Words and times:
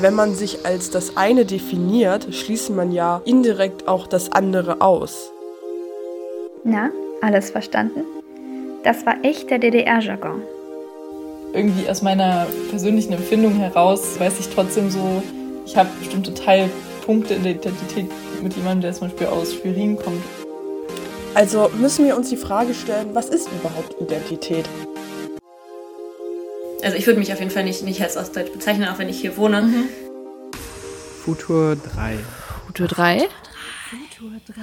Wenn 0.00 0.14
man 0.14 0.36
sich 0.36 0.64
als 0.64 0.90
das 0.90 1.16
eine 1.16 1.44
definiert, 1.44 2.32
schließt 2.32 2.70
man 2.70 2.92
ja 2.92 3.20
indirekt 3.24 3.88
auch 3.88 4.06
das 4.06 4.30
andere 4.30 4.80
aus. 4.80 5.32
Na, 6.62 6.90
alles 7.20 7.50
verstanden? 7.50 8.02
Das 8.84 9.04
war 9.06 9.16
echt 9.24 9.50
der 9.50 9.58
DDR-Jargon. 9.58 10.42
Irgendwie 11.52 11.88
aus 11.90 12.02
meiner 12.02 12.46
persönlichen 12.70 13.12
Empfindung 13.14 13.54
heraus 13.54 14.20
weiß 14.20 14.38
ich 14.38 14.48
trotzdem 14.50 14.88
so, 14.88 15.20
ich 15.66 15.76
habe 15.76 15.88
bestimmte 15.98 16.32
Teilpunkte 16.32 17.34
in 17.34 17.42
der 17.42 17.52
Identität 17.52 18.06
mit 18.40 18.54
jemandem, 18.54 18.82
der 18.82 18.92
zum 18.92 19.08
Beispiel 19.08 19.26
aus 19.26 19.54
Schwerin 19.54 19.96
kommt. 19.96 20.22
Also 21.34 21.70
müssen 21.76 22.06
wir 22.06 22.16
uns 22.16 22.28
die 22.28 22.36
Frage 22.36 22.72
stellen, 22.72 23.08
was 23.14 23.28
ist 23.30 23.48
überhaupt 23.52 23.96
Identität? 24.00 24.66
Also 26.80 26.96
ich 26.96 27.06
würde 27.08 27.18
mich 27.18 27.32
auf 27.32 27.40
jeden 27.40 27.50
Fall 27.50 27.64
nicht, 27.64 27.82
nicht 27.82 28.00
als 28.02 28.16
Ostdeutsch 28.16 28.52
bezeichnen, 28.52 28.88
auch 28.88 28.98
wenn 28.98 29.08
ich 29.08 29.20
hier 29.20 29.36
wohne. 29.36 29.62
Mhm. 29.62 29.84
Futur 31.24 31.74
3. 31.74 32.18
Futur 32.66 32.86
3? 32.86 33.28
Futur 33.90 34.30
3. 34.46 34.62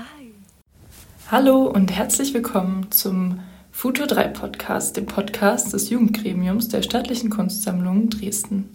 Hallo 1.29 1.65
und 1.65 1.91
herzlich 1.91 2.33
willkommen 2.33 2.89
zum 2.89 3.41
Futur 3.71 4.07
3 4.07 4.29
Podcast, 4.29 4.95
dem 4.95 5.07
Podcast 5.07 5.73
des 5.73 5.89
Jugendgremiums 5.89 6.69
der 6.69 6.83
Staatlichen 6.83 7.29
Kunstsammlung 7.29 8.09
Dresden. 8.09 8.69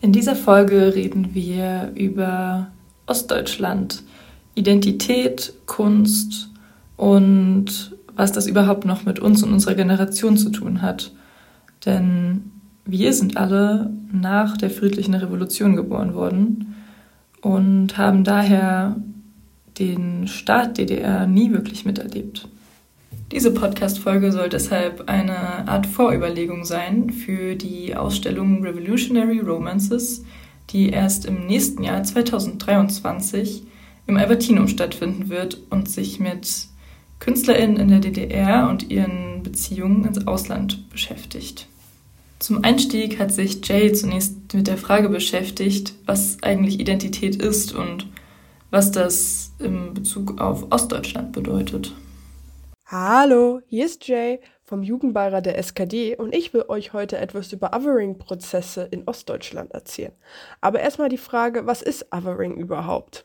In 0.00 0.12
dieser 0.12 0.36
Folge 0.36 0.94
reden 0.94 1.34
wir 1.34 1.90
über 1.96 2.68
Ostdeutschland, 3.06 4.04
Identität, 4.54 5.54
Kunst 5.66 6.50
und 6.96 7.96
was 8.14 8.30
das 8.30 8.46
überhaupt 8.46 8.84
noch 8.84 9.04
mit 9.04 9.18
uns 9.18 9.42
und 9.42 9.52
unserer 9.52 9.74
Generation 9.74 10.36
zu 10.36 10.50
tun 10.50 10.82
hat. 10.82 11.10
Denn 11.84 12.52
wir 12.86 13.12
sind 13.12 13.36
alle 13.36 13.90
nach 14.12 14.56
der 14.56 14.70
friedlichen 14.70 15.14
Revolution 15.14 15.74
geboren 15.74 16.14
worden 16.14 16.74
und 17.42 17.98
haben 17.98 18.24
daher 18.24 18.96
den 19.78 20.28
Staat 20.28 20.78
DDR 20.78 21.26
nie 21.26 21.52
wirklich 21.52 21.84
miterlebt. 21.84 22.48
Diese 23.32 23.52
Podcast-Folge 23.52 24.30
soll 24.30 24.48
deshalb 24.48 25.08
eine 25.08 25.66
Art 25.66 25.86
Vorüberlegung 25.86 26.64
sein 26.64 27.10
für 27.10 27.56
die 27.56 27.96
Ausstellung 27.96 28.62
Revolutionary 28.62 29.40
Romances, 29.40 30.24
die 30.70 30.90
erst 30.90 31.26
im 31.26 31.46
nächsten 31.46 31.82
Jahr 31.82 32.04
2023 32.04 33.64
im 34.06 34.16
Albertinum 34.16 34.68
stattfinden 34.68 35.28
wird 35.28 35.60
und 35.70 35.90
sich 35.90 36.20
mit 36.20 36.68
KünstlerInnen 37.18 37.78
in 37.78 37.88
der 37.88 37.98
DDR 37.98 38.68
und 38.68 38.90
ihren 38.90 39.42
Beziehungen 39.42 40.04
ins 40.04 40.26
Ausland 40.28 40.88
beschäftigt. 40.90 41.66
Zum 42.38 42.62
Einstieg 42.64 43.18
hat 43.18 43.32
sich 43.32 43.66
Jay 43.66 43.92
zunächst 43.92 44.52
mit 44.52 44.66
der 44.66 44.76
Frage 44.76 45.08
beschäftigt, 45.08 45.94
was 46.04 46.36
eigentlich 46.42 46.78
Identität 46.78 47.36
ist 47.36 47.74
und 47.74 48.08
was 48.70 48.92
das 48.92 49.52
im 49.58 49.94
Bezug 49.94 50.38
auf 50.40 50.66
Ostdeutschland 50.70 51.32
bedeutet. 51.32 51.94
Hallo, 52.84 53.62
hier 53.66 53.86
ist 53.86 54.06
Jay 54.06 54.40
vom 54.64 54.82
Jugendbeirat 54.82 55.46
der 55.46 55.58
SKD 55.58 56.16
und 56.16 56.34
ich 56.34 56.52
will 56.52 56.64
euch 56.68 56.92
heute 56.92 57.18
etwas 57.18 57.52
über 57.52 57.74
Othering-Prozesse 57.74 58.86
in 58.90 59.08
Ostdeutschland 59.08 59.72
erzählen. 59.72 60.12
Aber 60.60 60.80
erstmal 60.80 61.08
die 61.08 61.16
Frage, 61.16 61.66
was 61.66 61.82
ist 61.82 62.06
Othering 62.12 62.56
überhaupt? 62.56 63.24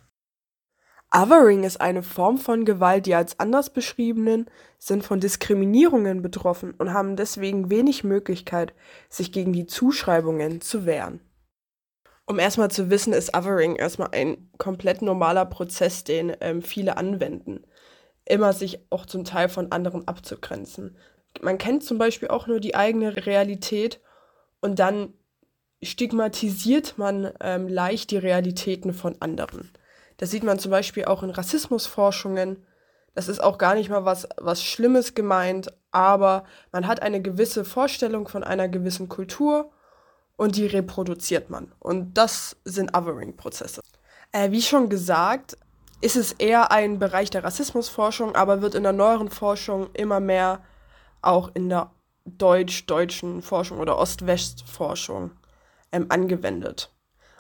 Othering 1.14 1.66
ist 1.66 1.82
eine 1.82 2.04
Form 2.04 2.38
von 2.38 2.64
Gewalt, 2.64 3.06
die 3.06 3.16
als 3.16 3.38
anders 3.38 3.70
beschriebenen 3.70 4.50
sind 4.80 5.04
von 5.04 5.20
Diskriminierungen 5.20 6.22
betroffen 6.22 6.74
und 6.78 6.94
haben 6.94 7.18
deswegen 7.18 7.70
wenig 7.70 8.06
Möglichkeit, 8.06 8.74
sich 9.10 9.34
gegen 9.34 9.52
die 9.52 9.66
Zuschreibungen 9.66 10.62
zu 10.62 10.86
wehren. 10.86 11.20
Um 12.26 12.40
erstmal 12.40 12.72
zu 12.72 12.90
wissen, 12.90 13.12
ist 13.12 13.36
Othering 13.36 13.76
erstmal 13.76 14.12
ein 14.14 14.50
komplett 14.58 15.02
normaler 15.02 15.46
Prozess, 15.46 16.06
den 16.06 16.34
ähm, 16.40 16.62
viele 16.62 16.96
anwenden. 16.96 17.66
Immer 18.24 18.54
sich 18.54 18.80
auch 18.90 19.06
zum 19.06 19.26
Teil 19.26 19.50
von 19.50 19.74
anderen 19.74 20.08
abzugrenzen. 20.08 20.96
Man 21.42 21.58
kennt 21.58 21.84
zum 21.84 21.98
Beispiel 21.98 22.30
auch 22.30 22.48
nur 22.48 22.62
die 22.62 22.76
eigene 22.76 23.26
Realität 23.26 24.00
und 24.62 24.80
dann 24.80 25.14
stigmatisiert 25.84 26.98
man 26.98 27.34
ähm, 27.42 27.68
leicht 27.68 28.12
die 28.12 28.18
Realitäten 28.18 28.94
von 28.94 29.18
anderen. 29.20 29.72
Das 30.22 30.30
sieht 30.30 30.44
man 30.44 30.60
zum 30.60 30.70
Beispiel 30.70 31.06
auch 31.06 31.24
in 31.24 31.32
Rassismusforschungen. 31.32 32.64
Das 33.16 33.28
ist 33.28 33.44
auch 33.44 33.58
gar 33.58 33.74
nicht 33.74 33.90
mal 33.90 34.06
was, 34.06 34.30
was 34.38 34.64
Schlimmes 34.64 35.16
gemeint, 35.16 35.74
aber 35.90 36.44
man 36.72 36.86
hat 36.86 37.02
eine 37.02 37.24
gewisse 37.24 37.66
Vorstellung 37.66 38.28
von 38.28 38.44
einer 38.44 38.70
gewissen 38.70 39.10
Kultur 39.10 39.72
und 40.38 40.58
die 40.58 40.68
reproduziert 40.68 41.50
man. 41.50 41.74
Und 41.80 42.14
das 42.20 42.56
sind 42.66 42.96
Othering-Prozesse. 42.96 43.82
Äh, 44.32 44.52
wie 44.52 44.62
schon 44.62 44.90
gesagt, 44.90 45.58
ist 46.02 46.16
es 46.16 46.34
eher 46.34 46.72
ein 46.72 47.00
Bereich 47.00 47.32
der 47.32 47.44
Rassismusforschung, 47.44 48.36
aber 48.36 48.62
wird 48.62 48.76
in 48.76 48.84
der 48.84 48.94
neueren 48.94 49.32
Forschung 49.32 49.90
immer 49.94 50.20
mehr 50.20 50.64
auch 51.24 51.50
in 51.56 51.68
der 51.68 51.90
deutsch-deutschen 52.26 53.42
Forschung 53.42 53.80
oder 53.80 53.98
Ost-West-Forschung 53.98 55.32
ähm, 55.92 56.06
angewendet. 56.10 56.94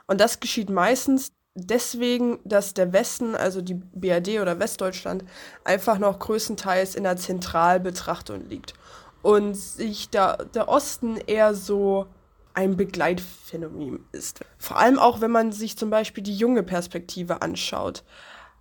Und 0.07 0.19
das 0.19 0.39
geschieht 0.39 0.71
meistens 0.71 1.31
deswegen, 1.55 2.39
dass 2.45 2.73
der 2.73 2.93
Westen, 2.93 3.35
also 3.35 3.61
die 3.61 3.75
BRD 3.75 4.39
oder 4.41 4.59
Westdeutschland, 4.59 5.23
einfach 5.63 5.99
noch 5.99 6.19
größtenteils 6.19 6.95
in 6.95 7.03
der 7.03 7.17
Zentralbetrachtung 7.17 8.47
liegt. 8.47 8.73
Und 9.21 9.55
sich 9.55 10.09
der, 10.09 10.45
der 10.45 10.67
Osten 10.67 11.17
eher 11.17 11.53
so 11.53 12.07
ein 12.53 12.75
Begleitphänomen 12.75 14.05
ist. 14.11 14.41
Vor 14.57 14.77
allem 14.77 14.99
auch, 14.99 15.21
wenn 15.21 15.31
man 15.31 15.51
sich 15.51 15.77
zum 15.77 15.89
Beispiel 15.89 16.23
die 16.23 16.35
junge 16.35 16.63
Perspektive 16.63 17.41
anschaut, 17.41 18.03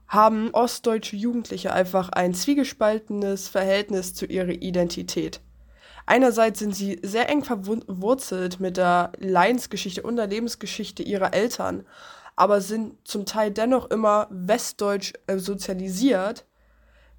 haben 0.07 0.51
ostdeutsche 0.53 1.17
Jugendliche 1.17 1.73
einfach 1.73 2.11
ein 2.11 2.35
zwiegespaltenes 2.35 3.49
Verhältnis 3.49 4.15
zu 4.15 4.27
ihrer 4.27 4.51
Identität. 4.51 5.41
Einerseits 6.07 6.59
sind 6.59 6.75
sie 6.75 6.99
sehr 7.03 7.29
eng 7.29 7.45
verwurzelt 7.45 8.59
mit 8.59 8.77
der 8.77 9.13
Leidensgeschichte 9.19 10.03
und 10.03 10.17
der 10.17 10.27
Lebensgeschichte 10.27 11.05
ihrer 11.05 11.33
Eltern 11.33 11.87
aber 12.41 12.63
sind 12.63 13.07
zum 13.07 13.27
Teil 13.27 13.51
dennoch 13.51 13.91
immer 13.91 14.27
westdeutsch 14.31 15.13
äh, 15.27 15.37
sozialisiert, 15.37 16.47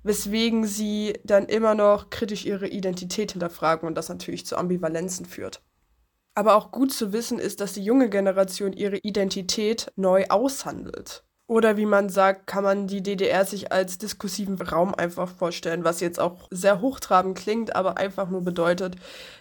weswegen 0.01 0.65
sie 0.65 1.13
dann 1.23 1.45
immer 1.45 1.75
noch 1.75 2.09
kritisch 2.09 2.47
ihre 2.47 2.67
Identität 2.67 3.33
hinterfragen 3.33 3.87
und 3.87 3.93
das 3.93 4.09
natürlich 4.09 4.47
zu 4.47 4.57
Ambivalenzen 4.57 5.27
führt. 5.27 5.61
Aber 6.33 6.55
auch 6.55 6.71
gut 6.71 6.91
zu 6.91 7.13
wissen 7.13 7.37
ist, 7.37 7.61
dass 7.61 7.73
die 7.73 7.83
junge 7.83 8.09
Generation 8.09 8.73
ihre 8.73 8.97
Identität 8.97 9.91
neu 9.95 10.25
aushandelt. 10.27 11.23
Oder 11.45 11.77
wie 11.77 11.85
man 11.85 12.09
sagt, 12.09 12.47
kann 12.47 12.63
man 12.63 12.87
die 12.87 13.03
DDR 13.03 13.45
sich 13.45 13.71
als 13.71 13.99
diskursiven 13.99 14.59
Raum 14.59 14.95
einfach 14.95 15.29
vorstellen, 15.29 15.83
was 15.83 15.99
jetzt 15.99 16.19
auch 16.19 16.47
sehr 16.49 16.81
hochtrabend 16.81 17.37
klingt, 17.37 17.75
aber 17.75 17.99
einfach 17.99 18.27
nur 18.31 18.41
bedeutet, 18.41 18.95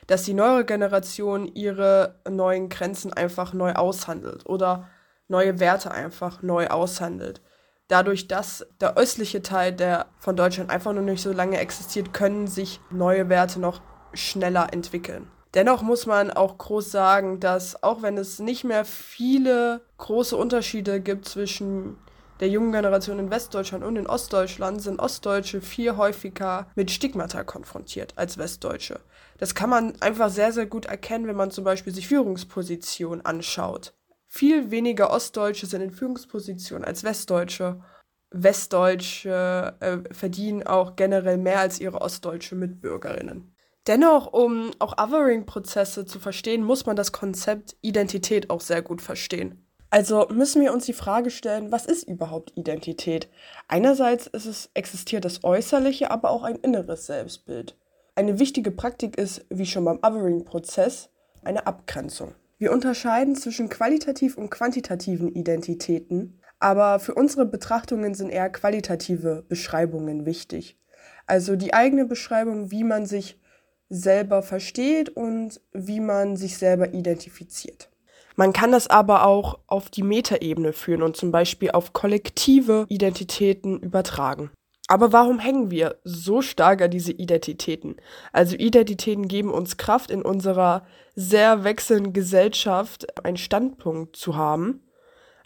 dass 0.09 0.25
die 0.25 0.35
neue 0.35 0.67
Generation 0.67 1.47
ihre 1.47 2.21
neuen 2.29 2.69
Grenzen 2.69 3.15
einfach 3.15 3.55
neu 3.55 3.73
aushandelt 3.73 4.45
oder 4.45 4.87
neue 5.31 5.61
Werte 5.61 5.91
einfach 5.91 6.43
neu 6.43 6.67
aushandelt. 6.67 7.41
Dadurch, 7.89 8.29
dass 8.29 8.67
der 8.81 8.97
östliche 8.97 9.43
Teil 9.43 9.73
der 9.73 10.07
von 10.19 10.37
Deutschland 10.37 10.71
einfach 10.71 10.93
noch 10.93 11.03
nicht 11.03 11.23
so 11.23 11.33
lange 11.33 11.59
existiert, 11.59 12.13
können 12.13 12.47
sich 12.47 12.81
neue 12.91 13.29
Werte 13.29 13.59
noch 13.59 13.81
schneller 14.13 14.73
entwickeln. 14.73 15.31
Dennoch 15.55 15.83
muss 15.83 16.07
man 16.07 16.31
auch 16.31 16.59
groß 16.59 16.91
sagen, 16.91 17.41
dass 17.41 17.83
auch 17.83 18.03
wenn 18.03 18.17
es 18.17 18.39
nicht 18.39 18.63
mehr 18.63 18.85
viele 18.85 19.81
große 19.99 20.37
Unterschiede 20.37 21.01
gibt 21.01 21.27
zwischen 21.27 21.97
der 22.39 22.49
jungen 22.49 22.73
Generation 22.73 23.19
in 23.19 23.31
Westdeutschland 23.31 23.85
und 23.85 23.97
in 23.97 24.07
Ostdeutschland, 24.07 24.81
sind 24.81 25.01
Ostdeutsche 25.01 25.61
viel 25.61 25.97
häufiger 25.97 26.69
mit 26.75 26.91
Stigmata 26.91 27.43
konfrontiert 27.45 28.15
als 28.17 28.39
Westdeutsche. 28.39 29.01
Das 29.39 29.55
kann 29.55 29.69
man 29.69 30.01
einfach 30.01 30.31
sehr, 30.31 30.53
sehr 30.53 30.67
gut 30.67 30.87
erkennen, 30.87 31.27
wenn 31.27 31.37
man 31.37 31.51
zum 31.51 31.65
Beispiel 31.65 31.93
sich 31.93 32.09
Führungspositionen 32.09 33.27
anschaut 33.27 33.93
viel 34.33 34.71
weniger 34.71 35.11
Ostdeutsche 35.11 35.67
sind 35.67 35.83
in 35.83 35.91
Führungspositionen 35.91 36.85
als 36.85 37.03
Westdeutsche. 37.03 37.83
Westdeutsche 38.31 39.75
äh, 39.81 40.15
verdienen 40.15 40.65
auch 40.65 40.95
generell 40.95 41.37
mehr 41.37 41.59
als 41.59 41.81
ihre 41.81 42.01
ostdeutsche 42.01 42.55
Mitbürgerinnen. 42.55 43.53
Dennoch, 43.89 44.33
um 44.33 44.71
auch 44.79 44.99
Othering-Prozesse 44.99 46.07
zu 46.07 46.21
verstehen, 46.21 46.63
muss 46.63 46.87
man 46.87 46.95
das 46.95 47.11
Konzept 47.11 47.77
Identität 47.81 48.51
auch 48.51 48.61
sehr 48.61 48.83
gut 48.83 49.03
verstehen. 49.03 49.67
Also 49.91 50.29
müssen 50.31 50.63
wir 50.63 50.73
uns 50.73 50.87
die 50.87 50.93
Frage 50.93 51.31
stellen, 51.31 51.73
was 51.73 51.85
ist 51.87 52.05
überhaupt 52.05 52.53
Identität? 52.57 53.29
Einerseits 53.67 54.29
ist 54.29 54.47
es, 54.47 54.71
existiert 54.75 55.25
das 55.25 55.43
Äußerliche, 55.43 56.13
aber 56.13 56.31
auch 56.31 56.45
ein 56.45 56.55
inneres 56.57 57.07
Selbstbild. 57.07 57.77
Eine 58.15 58.39
wichtige 58.39 58.71
Praktik 58.71 59.19
ist, 59.19 59.45
wie 59.51 59.67
schon 59.67 59.85
beim 59.85 59.99
Othering-Prozess, 59.99 61.09
eine 61.43 61.67
Abgrenzung. 61.67 62.37
Wir 62.61 62.73
unterscheiden 62.73 63.37
zwischen 63.37 63.71
qualitativ 63.71 64.37
und 64.37 64.51
quantitativen 64.51 65.35
Identitäten, 65.35 66.39
aber 66.59 67.01
für 67.01 67.15
unsere 67.15 67.47
Betrachtungen 67.47 68.13
sind 68.13 68.29
eher 68.29 68.51
qualitative 68.51 69.47
Beschreibungen 69.49 70.27
wichtig. 70.27 70.79
Also 71.27 71.57
die 71.57 71.73
eigene 71.73 72.05
Beschreibung, 72.05 72.71
wie 72.71 72.85
man 72.85 73.07
sich 73.07 73.41
selber 73.89 74.43
versteht 74.43 75.09
und 75.09 75.63
wie 75.73 76.01
man 76.01 76.37
sich 76.37 76.59
selber 76.59 76.93
identifiziert. 76.93 77.89
Man 78.37 78.53
kann 78.53 78.73
das 78.73 78.89
aber 78.89 79.25
auch 79.25 79.61
auf 79.67 79.89
die 79.89 80.03
Metaebene 80.03 80.75
führen 80.75 81.01
und 81.01 81.17
zum 81.17 81.33
Beispiel 81.33 81.71
auf 81.71 81.95
kollektive 81.95 82.85
Identitäten 82.91 83.81
übertragen. 83.81 84.51
Aber 84.91 85.13
warum 85.13 85.39
hängen 85.39 85.71
wir 85.71 86.01
so 86.03 86.43
stark 86.43 86.83
an 86.83 86.91
diese 86.91 87.13
Identitäten? 87.13 87.95
Also 88.33 88.57
Identitäten 88.57 89.29
geben 89.29 89.53
uns 89.53 89.77
Kraft 89.77 90.11
in 90.11 90.21
unserer 90.21 90.85
sehr 91.15 91.63
wechselnden 91.63 92.13
Gesellschaft 92.13 93.07
einen 93.25 93.37
Standpunkt 93.37 94.17
zu 94.17 94.35
haben. 94.35 94.83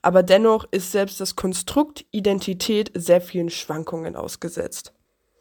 Aber 0.01 0.23
dennoch 0.23 0.65
ist 0.71 0.93
selbst 0.93 1.21
das 1.21 1.37
Konstrukt 1.37 2.07
Identität 2.11 2.91
sehr 2.95 3.21
vielen 3.21 3.51
Schwankungen 3.51 4.17
ausgesetzt. 4.17 4.95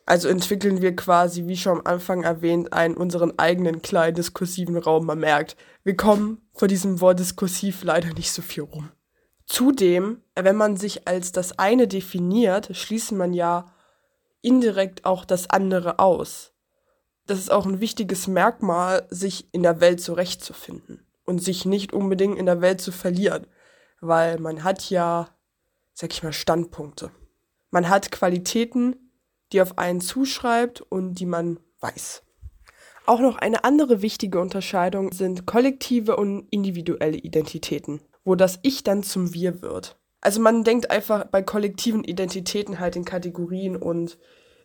Also 0.06 0.28
entwickeln 0.28 0.82
wir 0.82 0.98
quasi, 0.98 1.48
wie 1.48 1.56
schon 1.56 1.78
am 1.78 1.86
Anfang 1.86 2.24
erwähnt, 2.24 2.74
einen 2.74 2.98
unseren 2.98 3.40
eigenen 3.40 3.82
kleinen 3.82 4.16
diskursiven 4.16 4.76
Raum. 4.76 5.06
Man 5.06 5.20
merkt, 5.20 5.56
wir 5.86 5.96
kommen 5.96 6.42
vor 6.52 6.68
diesem 6.68 7.00
Wort 7.00 7.20
diskursiv 7.20 7.86
leider 7.86 8.14
nicht 8.14 8.34
so 8.34 8.42
viel 8.42 8.64
rum. 8.64 8.92
Zudem, 9.46 10.22
wenn 10.36 10.58
man 10.58 10.76
sich 10.76 11.08
als 11.08 11.32
das 11.32 11.58
eine 11.58 11.88
definiert, 11.88 12.76
schließt 12.76 13.14
man 13.14 13.32
ja 13.32 13.73
indirekt 14.44 15.06
auch 15.06 15.26
das 15.26 15.50
andere 15.50 15.98
aus. 15.98 16.54
Das 17.26 17.40
ist 17.40 17.52
auch 17.52 17.66
ein 17.66 17.80
wichtiges 17.80 18.28
Merkmal, 18.28 19.08
sich 19.10 19.48
in 19.54 19.64
der 19.64 19.80
Welt 19.80 20.02
zurechtzufinden 20.02 21.08
und 21.26 21.40
sich 21.42 21.66
nicht 21.66 21.94
unbedingt 21.94 22.38
in 22.38 22.46
der 22.46 22.62
Welt 22.62 22.82
zu 22.82 22.92
verlieren, 22.92 23.48
weil 24.02 24.40
man 24.40 24.64
hat 24.64 24.90
ja, 24.90 25.30
sag 25.94 26.14
ich 26.14 26.22
mal, 26.22 26.34
Standpunkte. 26.34 27.12
Man 27.72 27.90
hat 27.90 28.12
Qualitäten, 28.12 28.96
die 29.52 29.62
auf 29.62 29.78
einen 29.78 30.02
zuschreibt 30.02 30.82
und 30.82 31.16
die 31.16 31.26
man 31.26 31.60
weiß. 31.80 32.24
Auch 33.06 33.20
noch 33.20 33.38
eine 33.38 33.64
andere 33.64 34.02
wichtige 34.02 34.40
Unterscheidung 34.40 35.12
sind 35.12 35.46
kollektive 35.46 36.16
und 36.18 36.48
individuelle 36.52 37.18
Identitäten, 37.18 38.02
wo 38.24 38.36
das 38.36 38.60
Ich 38.64 38.84
dann 38.84 39.04
zum 39.04 39.34
Wir 39.34 39.62
wird. 39.62 39.98
Also 40.24 40.40
man 40.40 40.64
denkt 40.64 40.90
einfach 40.90 41.26
bei 41.26 41.42
kollektiven 41.42 42.06
Identitäten 42.06 42.80
halt 42.80 42.96
in 42.96 43.04
Kategorien 43.04 43.76
und 43.76 44.18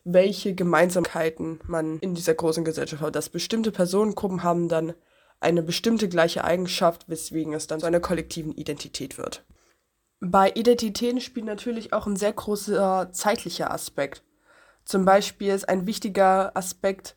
welche 0.05 0.55
Gemeinsamkeiten 0.55 1.59
man 1.67 1.99
in 1.99 2.15
dieser 2.15 2.35
großen 2.35 2.65
Gesellschaft 2.65 3.03
hat. 3.03 3.17
Dass 3.17 3.29
bestimmte 3.29 3.73
Personengruppen 3.73 4.45
haben 4.45 4.69
dann 4.69 4.95
eine 5.41 5.65
bestimmte 5.65 6.09
gleiche 6.09 6.45
Eigenschaft, 6.45 7.09
weswegen 7.09 7.55
es 7.55 7.67
dann 7.67 7.81
zu 7.81 7.87
einer 7.87 7.99
kollektiven 7.99 8.55
Identität 8.55 9.19
wird. 9.19 9.45
Bei 10.21 10.53
Identitäten 10.53 11.21
spielt 11.21 11.47
natürlich 11.47 11.93
auch 11.93 12.07
ein 12.07 12.17
sehr 12.17 12.33
großer 12.33 13.11
zeitlicher 13.13 13.73
Aspekt. 13.73 14.23
Zum 14.85 15.05
Beispiel 15.05 15.53
ist 15.53 15.69
ein 15.69 15.89
wichtiger 15.89 16.57
Aspekt 16.57 17.17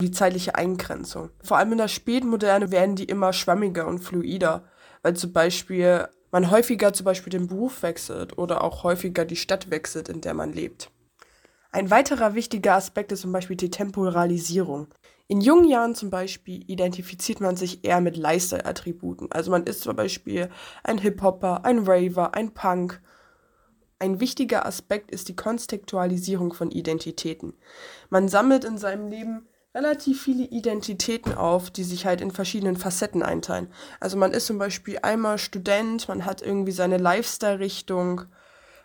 die 0.00 0.12
zeitliche 0.12 0.54
Eingrenzung. 0.54 1.28
Vor 1.42 1.58
allem 1.58 1.72
in 1.72 1.78
der 1.78 1.88
Spätmoderne 1.88 2.70
werden 2.70 2.96
die 2.96 3.04
immer 3.04 3.34
schwammiger 3.34 3.86
und 3.86 3.98
fluider, 3.98 4.64
weil 5.02 5.14
zum 5.14 5.34
Beispiel 5.34 6.08
man 6.32 6.50
häufiger 6.50 6.92
zum 6.92 7.04
Beispiel 7.04 7.30
den 7.30 7.46
Beruf 7.46 7.84
wechselt 7.84 8.36
oder 8.36 8.64
auch 8.64 8.82
häufiger 8.82 9.24
die 9.24 9.36
Stadt 9.36 9.70
wechselt, 9.70 10.08
in 10.08 10.20
der 10.20 10.34
man 10.34 10.52
lebt. 10.52 10.90
Ein 11.70 11.90
weiterer 11.90 12.34
wichtiger 12.34 12.74
Aspekt 12.74 13.12
ist 13.12 13.20
zum 13.20 13.30
Beispiel 13.30 13.56
die 13.56 13.70
Temporalisierung. 13.70 14.88
In 15.28 15.40
jungen 15.40 15.68
Jahren 15.68 15.94
zum 15.94 16.10
Beispiel 16.10 16.68
identifiziert 16.68 17.40
man 17.40 17.56
sich 17.56 17.84
eher 17.84 18.00
mit 18.00 18.16
Lifestyle-Attributen. 18.16 19.30
Also 19.30 19.52
man 19.52 19.62
ist 19.64 19.82
zum 19.82 19.94
Beispiel 19.94 20.50
ein 20.82 20.98
Hip-Hopper, 20.98 21.64
ein 21.64 21.86
Raver, 21.86 22.34
ein 22.34 22.52
Punk 22.52 23.00
ein 24.02 24.18
wichtiger 24.18 24.66
Aspekt 24.66 25.12
ist 25.12 25.28
die 25.28 25.36
Kontextualisierung 25.36 26.52
von 26.54 26.72
Identitäten. 26.72 27.54
Man 28.10 28.26
sammelt 28.26 28.64
in 28.64 28.76
seinem 28.76 29.06
Leben 29.06 29.46
relativ 29.74 30.22
viele 30.22 30.44
Identitäten 30.44 31.34
auf, 31.34 31.70
die 31.70 31.84
sich 31.84 32.04
halt 32.04 32.20
in 32.20 32.30
verschiedenen 32.30 32.76
Facetten 32.76 33.22
einteilen. 33.22 33.72
Also 34.00 34.16
man 34.16 34.32
ist 34.32 34.46
zum 34.46 34.58
Beispiel 34.58 34.98
einmal 35.02 35.38
Student, 35.38 36.08
man 36.08 36.24
hat 36.24 36.42
irgendwie 36.42 36.72
seine 36.72 36.98
Lifestyle-Richtung, 36.98 38.22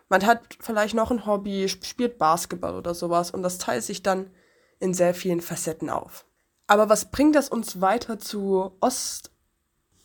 man 0.09 0.25
hat 0.25 0.41
vielleicht 0.61 0.95
noch 0.95 1.11
ein 1.11 1.25
Hobby, 1.25 1.67
spielt 1.67 2.17
Basketball 2.17 2.75
oder 2.75 2.93
sowas 2.93 3.31
und 3.31 3.43
das 3.43 3.57
teilt 3.57 3.83
sich 3.83 4.01
dann 4.01 4.29
in 4.79 4.93
sehr 4.93 5.13
vielen 5.13 5.41
Facetten 5.41 5.89
auf. 5.89 6.25
Aber 6.67 6.87
was 6.87 7.11
bringt 7.11 7.35
das 7.35 7.49
uns 7.49 7.81
weiter 7.81 8.19
zu 8.19 8.71
Ost- 8.79 9.31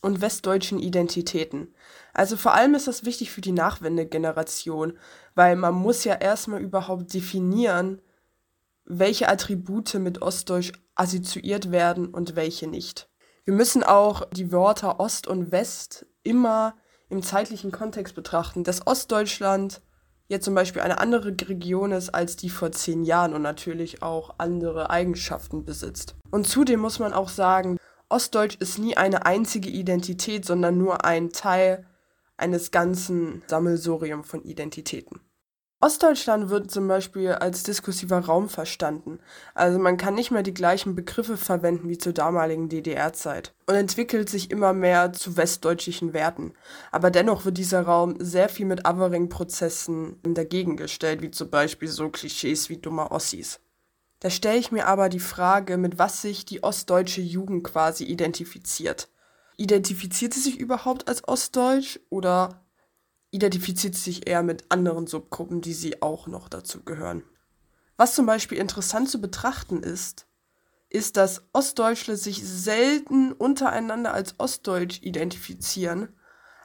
und 0.02 0.20
westdeutschen 0.20 0.78
Identitäten. 0.80 1.72
Also 2.12 2.36
vor 2.36 2.52
allem 2.54 2.74
ist 2.74 2.88
das 2.88 3.04
wichtig 3.04 3.30
für 3.30 3.40
die 3.40 3.52
Nachwendegeneration, 3.52 4.98
weil 5.34 5.56
man 5.56 5.74
muss 5.74 6.04
ja 6.04 6.14
erstmal 6.14 6.60
überhaupt 6.60 7.14
definieren, 7.14 8.02
welche 8.84 9.28
Attribute 9.28 9.94
mit 9.94 10.22
Ostdeutsch 10.22 10.72
assoziiert 10.94 11.70
werden 11.70 12.08
und 12.08 12.36
welche 12.36 12.66
nicht. 12.66 13.08
Wir 13.44 13.54
müssen 13.54 13.82
auch 13.82 14.28
die 14.30 14.52
Wörter 14.52 15.00
Ost 15.00 15.26
und 15.26 15.50
West 15.50 16.06
immer 16.22 16.74
im 17.08 17.22
zeitlichen 17.22 17.72
Kontext 17.72 18.14
betrachten, 18.14 18.64
dass 18.64 18.86
Ostdeutschland 18.86 19.82
jetzt 20.28 20.44
zum 20.44 20.54
Beispiel 20.54 20.82
eine 20.82 20.98
andere 20.98 21.28
Region 21.28 21.92
ist 21.92 22.10
als 22.10 22.36
die 22.36 22.50
vor 22.50 22.72
zehn 22.72 23.02
Jahren 23.02 23.34
und 23.34 23.42
natürlich 23.42 24.02
auch 24.02 24.34
andere 24.38 24.90
Eigenschaften 24.90 25.64
besitzt. 25.64 26.14
Und 26.30 26.46
zudem 26.46 26.80
muss 26.80 26.98
man 26.98 27.12
auch 27.12 27.28
sagen, 27.28 27.78
Ostdeutsch 28.08 28.56
ist 28.56 28.78
nie 28.78 28.96
eine 28.96 29.26
einzige 29.26 29.68
Identität, 29.68 30.44
sondern 30.44 30.78
nur 30.78 31.04
ein 31.04 31.30
Teil 31.30 31.86
eines 32.36 32.70
ganzen 32.70 33.42
Sammelsurium 33.46 34.24
von 34.24 34.42
Identitäten. 34.42 35.20
Ostdeutschland 35.82 36.48
wird 36.48 36.70
zum 36.70 36.86
Beispiel 36.86 37.32
als 37.32 37.64
diskursiver 37.64 38.20
Raum 38.20 38.48
verstanden. 38.48 39.18
Also 39.52 39.80
man 39.80 39.96
kann 39.96 40.14
nicht 40.14 40.30
mehr 40.30 40.44
die 40.44 40.54
gleichen 40.54 40.94
Begriffe 40.94 41.36
verwenden 41.36 41.88
wie 41.88 41.98
zur 41.98 42.12
damaligen 42.12 42.68
DDR-Zeit 42.68 43.52
und 43.66 43.74
entwickelt 43.74 44.30
sich 44.30 44.52
immer 44.52 44.74
mehr 44.74 45.12
zu 45.12 45.36
westdeutschen 45.36 46.12
Werten. 46.12 46.54
Aber 46.92 47.10
dennoch 47.10 47.44
wird 47.44 47.58
dieser 47.58 47.82
Raum 47.82 48.14
sehr 48.20 48.48
viel 48.48 48.64
mit 48.64 48.86
Othering-Prozessen 48.86 50.20
dagegen 50.22 50.76
gestellt, 50.76 51.20
wie 51.20 51.32
zum 51.32 51.50
Beispiel 51.50 51.88
so 51.88 52.10
Klischees 52.10 52.68
wie 52.68 52.76
dummer 52.76 53.10
Ossis. 53.10 53.58
Da 54.20 54.30
stelle 54.30 54.58
ich 54.58 54.70
mir 54.70 54.86
aber 54.86 55.08
die 55.08 55.18
Frage, 55.18 55.78
mit 55.78 55.98
was 55.98 56.22
sich 56.22 56.44
die 56.44 56.62
ostdeutsche 56.62 57.22
Jugend 57.22 57.64
quasi 57.64 58.04
identifiziert. 58.04 59.08
Identifiziert 59.56 60.32
sie 60.32 60.40
sich 60.40 60.60
überhaupt 60.60 61.08
als 61.08 61.26
ostdeutsch 61.26 61.98
oder 62.08 62.61
identifiziert 63.32 63.96
sich 63.96 64.28
eher 64.28 64.44
mit 64.44 64.70
anderen 64.70 65.08
Subgruppen, 65.08 65.60
die 65.60 65.72
sie 65.72 66.00
auch 66.00 66.28
noch 66.28 66.48
dazu 66.48 66.84
gehören? 66.84 67.24
Was 67.96 68.14
zum 68.14 68.26
Beispiel 68.26 68.58
interessant 68.58 69.10
zu 69.10 69.20
betrachten 69.20 69.82
ist, 69.82 70.26
ist, 70.88 71.16
dass 71.16 71.42
Ostdeutsche 71.52 72.16
sich 72.16 72.46
selten 72.46 73.32
untereinander 73.32 74.12
als 74.12 74.38
Ostdeutsch 74.38 75.02
identifizieren, 75.02 76.14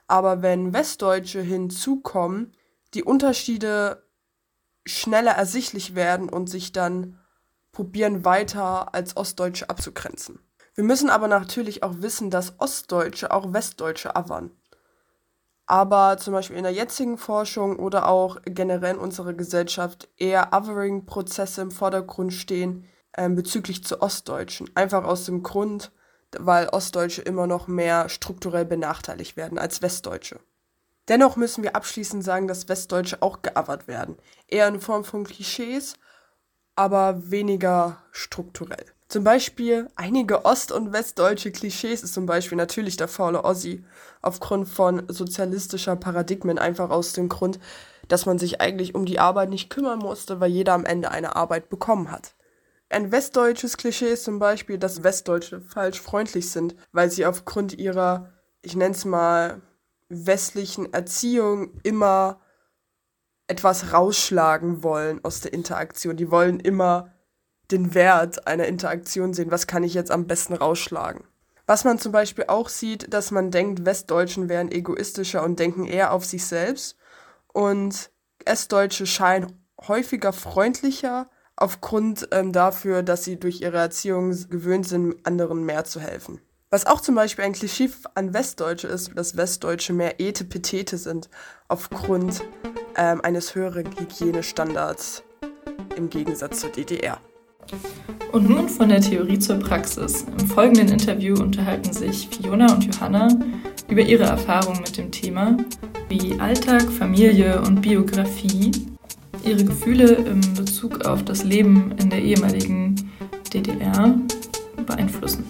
aber 0.08 0.42
wenn 0.42 0.74
Westdeutsche 0.74 1.42
hinzukommen, 1.42 2.54
die 2.94 3.04
Unterschiede 3.04 4.06
schneller 4.86 5.32
ersichtlich 5.32 5.96
werden 5.96 6.30
und 6.30 6.50
sich 6.50 6.72
dann 6.72 7.20
probieren 7.72 8.26
weiter 8.26 8.94
als 8.94 9.16
Ostdeutsche 9.16 9.70
abzugrenzen. 9.70 10.40
Wir 10.76 10.84
müssen 10.84 11.10
aber 11.10 11.28
natürlich 11.28 11.84
auch 11.84 12.02
wissen, 12.02 12.30
dass 12.30 12.60
Ostdeutsche 12.60 13.32
auch 13.32 13.54
Westdeutsche 13.54 14.16
avern. 14.16 14.52
Aber 15.68 16.18
zum 16.18 16.34
Beispiel 16.34 16.58
in 16.58 16.64
der 16.64 16.72
jetzigen 16.72 17.18
Forschung 17.18 17.78
oder 17.78 18.08
auch 18.08 18.38
generell 18.46 18.96
in 18.96 19.02
unserer 19.02 19.34
Gesellschaft 19.34 20.08
eher 20.18 20.54
Othering-Prozesse 20.54 21.62
im 21.62 21.72
Vordergrund 21.72 22.34
stehen 22.34 22.86
äh, 23.12 23.30
bezüglich 23.30 23.84
zu 23.84 24.02
Ostdeutschen. 24.02 24.70
Einfach 24.76 25.04
aus 25.04 25.26
dem 25.26 25.44
Grund, 25.44 25.92
weil 26.38 26.70
Ostdeutsche 26.70 27.22
immer 27.22 27.48
noch 27.48 27.68
mehr 27.68 28.08
strukturell 28.08 28.66
benachteiligt 28.66 29.36
werden 29.36 29.60
als 29.60 29.82
Westdeutsche. 29.82 30.40
Dennoch 31.10 31.36
müssen 31.36 31.64
wir 31.64 31.76
abschließend 31.76 32.24
sagen, 32.24 32.48
dass 32.48 32.70
Westdeutsche 32.70 33.22
auch 33.22 33.42
geavert 33.42 33.88
werden. 33.88 34.18
Eher 34.48 34.68
in 34.68 34.80
Form 34.80 35.04
von 35.04 35.26
Klischees 35.26 35.96
aber 36.78 37.32
weniger 37.32 37.98
strukturell. 38.12 38.86
Zum 39.10 39.24
Beispiel 39.24 39.88
einige 39.96 40.44
ost- 40.44 40.74
und 40.74 40.92
westdeutsche 40.92 41.52
Klischees 41.52 42.04
ist 42.04 42.14
zum 42.14 42.26
Beispiel 42.26 42.58
natürlich 42.58 42.98
der 42.98 43.08
faule 43.08 43.46
Ossi 43.46 43.86
aufgrund 44.22 44.68
von 44.68 45.04
sozialistischer 45.08 45.96
Paradigmen, 45.96 46.60
einfach 46.60 46.90
aus 46.90 47.14
dem 47.14 47.30
Grund, 47.30 47.58
dass 48.10 48.26
man 48.26 48.38
sich 48.38 48.60
eigentlich 48.60 48.96
um 48.96 49.06
die 49.06 49.20
Arbeit 49.20 49.50
nicht 49.50 49.70
kümmern 49.70 50.00
musste, 50.00 50.42
weil 50.42 50.52
jeder 50.52 50.74
am 50.74 50.84
Ende 50.84 51.10
eine 51.12 51.38
Arbeit 51.38 51.70
bekommen 51.70 52.12
hat. 52.12 52.36
Ein 52.90 53.12
westdeutsches 53.12 53.78
Klischee 53.78 54.12
ist 54.12 54.26
zum 54.26 54.40
Beispiel, 54.40 54.78
dass 54.78 55.04
Westdeutsche 55.04 55.62
falsch 55.62 56.02
freundlich 56.02 56.50
sind, 56.52 56.76
weil 56.92 57.10
sie 57.10 57.26
aufgrund 57.26 57.78
ihrer, 57.78 58.34
ich 58.62 58.76
nenne 58.76 58.96
es 58.96 59.06
mal, 59.06 59.62
westlichen 60.10 60.94
Erziehung 60.94 61.80
immer 61.84 62.42
etwas 63.48 63.94
rausschlagen 63.94 64.84
wollen 64.84 65.24
aus 65.24 65.42
der 65.42 65.54
Interaktion. 65.54 66.18
Die 66.18 66.32
wollen 66.32 66.60
immer 66.60 67.14
den 67.72 67.94
Wert 67.94 68.48
einer 68.48 68.66
Interaktion 68.66 69.34
sehen. 69.34 69.52
Was 69.52 69.68
kann 69.68 69.84
ich 69.84 69.94
jetzt 69.94 70.12
am 70.12 70.28
besten 70.28 70.54
rausschlagen? 70.54 71.24
Was 71.66 71.84
man 71.84 72.00
zum 72.00 72.14
Beispiel 72.14 72.46
auch 72.48 72.70
sieht, 72.70 73.14
dass 73.14 73.32
man 73.32 73.52
denkt, 73.52 73.86
Westdeutschen 73.86 74.48
wären 74.48 74.72
egoistischer 74.72 75.44
und 75.44 75.60
denken 75.60 75.86
eher 75.86 76.14
auf 76.14 76.26
sich 76.26 76.46
selbst. 76.46 76.98
Und 77.52 78.10
Estdeutsche 78.46 79.06
scheinen 79.06 79.66
häufiger 79.88 80.32
freundlicher 80.32 81.30
aufgrund 81.58 82.30
ähm, 82.32 82.54
dafür, 82.54 83.04
dass 83.04 83.26
sie 83.26 83.38
durch 83.38 83.62
ihre 83.62 83.78
Erziehung 83.78 84.30
gewöhnt 84.50 84.88
sind, 84.88 85.16
anderen 85.26 85.66
mehr 85.66 85.84
zu 85.84 86.00
helfen. 86.00 86.40
Was 86.70 86.86
auch 86.86 87.02
zum 87.02 87.16
Beispiel 87.16 87.46
ein 87.46 87.54
Klischee 87.54 87.90
an 88.14 88.34
Westdeutsche 88.34 88.88
ist, 88.88 89.12
dass 89.16 89.38
Westdeutsche 89.38 89.94
mehr 89.94 90.20
Etepetete 90.20 90.98
sind, 90.98 91.30
aufgrund 91.68 92.42
ähm, 92.96 93.22
eines 93.22 93.56
höheren 93.56 93.88
Hygienestandards 93.98 95.24
im 95.96 96.10
Gegensatz 96.10 96.60
zur 96.60 96.70
DDR. 96.70 97.20
Und 98.32 98.50
nun 98.50 98.70
von 98.70 98.90
der 98.90 99.02
Theorie 99.02 99.40
zur 99.40 99.58
Praxis. 99.58 100.26
Im 100.40 100.48
folgenden 100.48 100.90
Interview 100.90 101.36
unterhalten 101.36 101.94
sich 101.94 102.28
Fiona 102.30 102.74
und 102.74 102.86
Johanna 102.86 103.30
über 103.90 104.02
ihre 104.02 104.26
Erfahrungen 104.26 104.82
mit 104.82 104.98
dem 104.98 105.12
Thema, 105.12 105.58
wie 106.10 106.40
Alltag, 106.40 106.84
Familie 106.84 107.62
und 107.62 107.82
Biografie 107.82 108.72
ihre 109.44 109.64
Gefühle 109.64 110.14
im 110.14 110.42
Bezug 110.56 111.06
auf 111.06 111.24
das 111.24 111.44
Leben 111.44 111.94
in 111.98 112.10
der 112.10 112.22
ehemaligen 112.22 113.12
DDR 113.54 114.16
beeinflussen. 114.86 115.46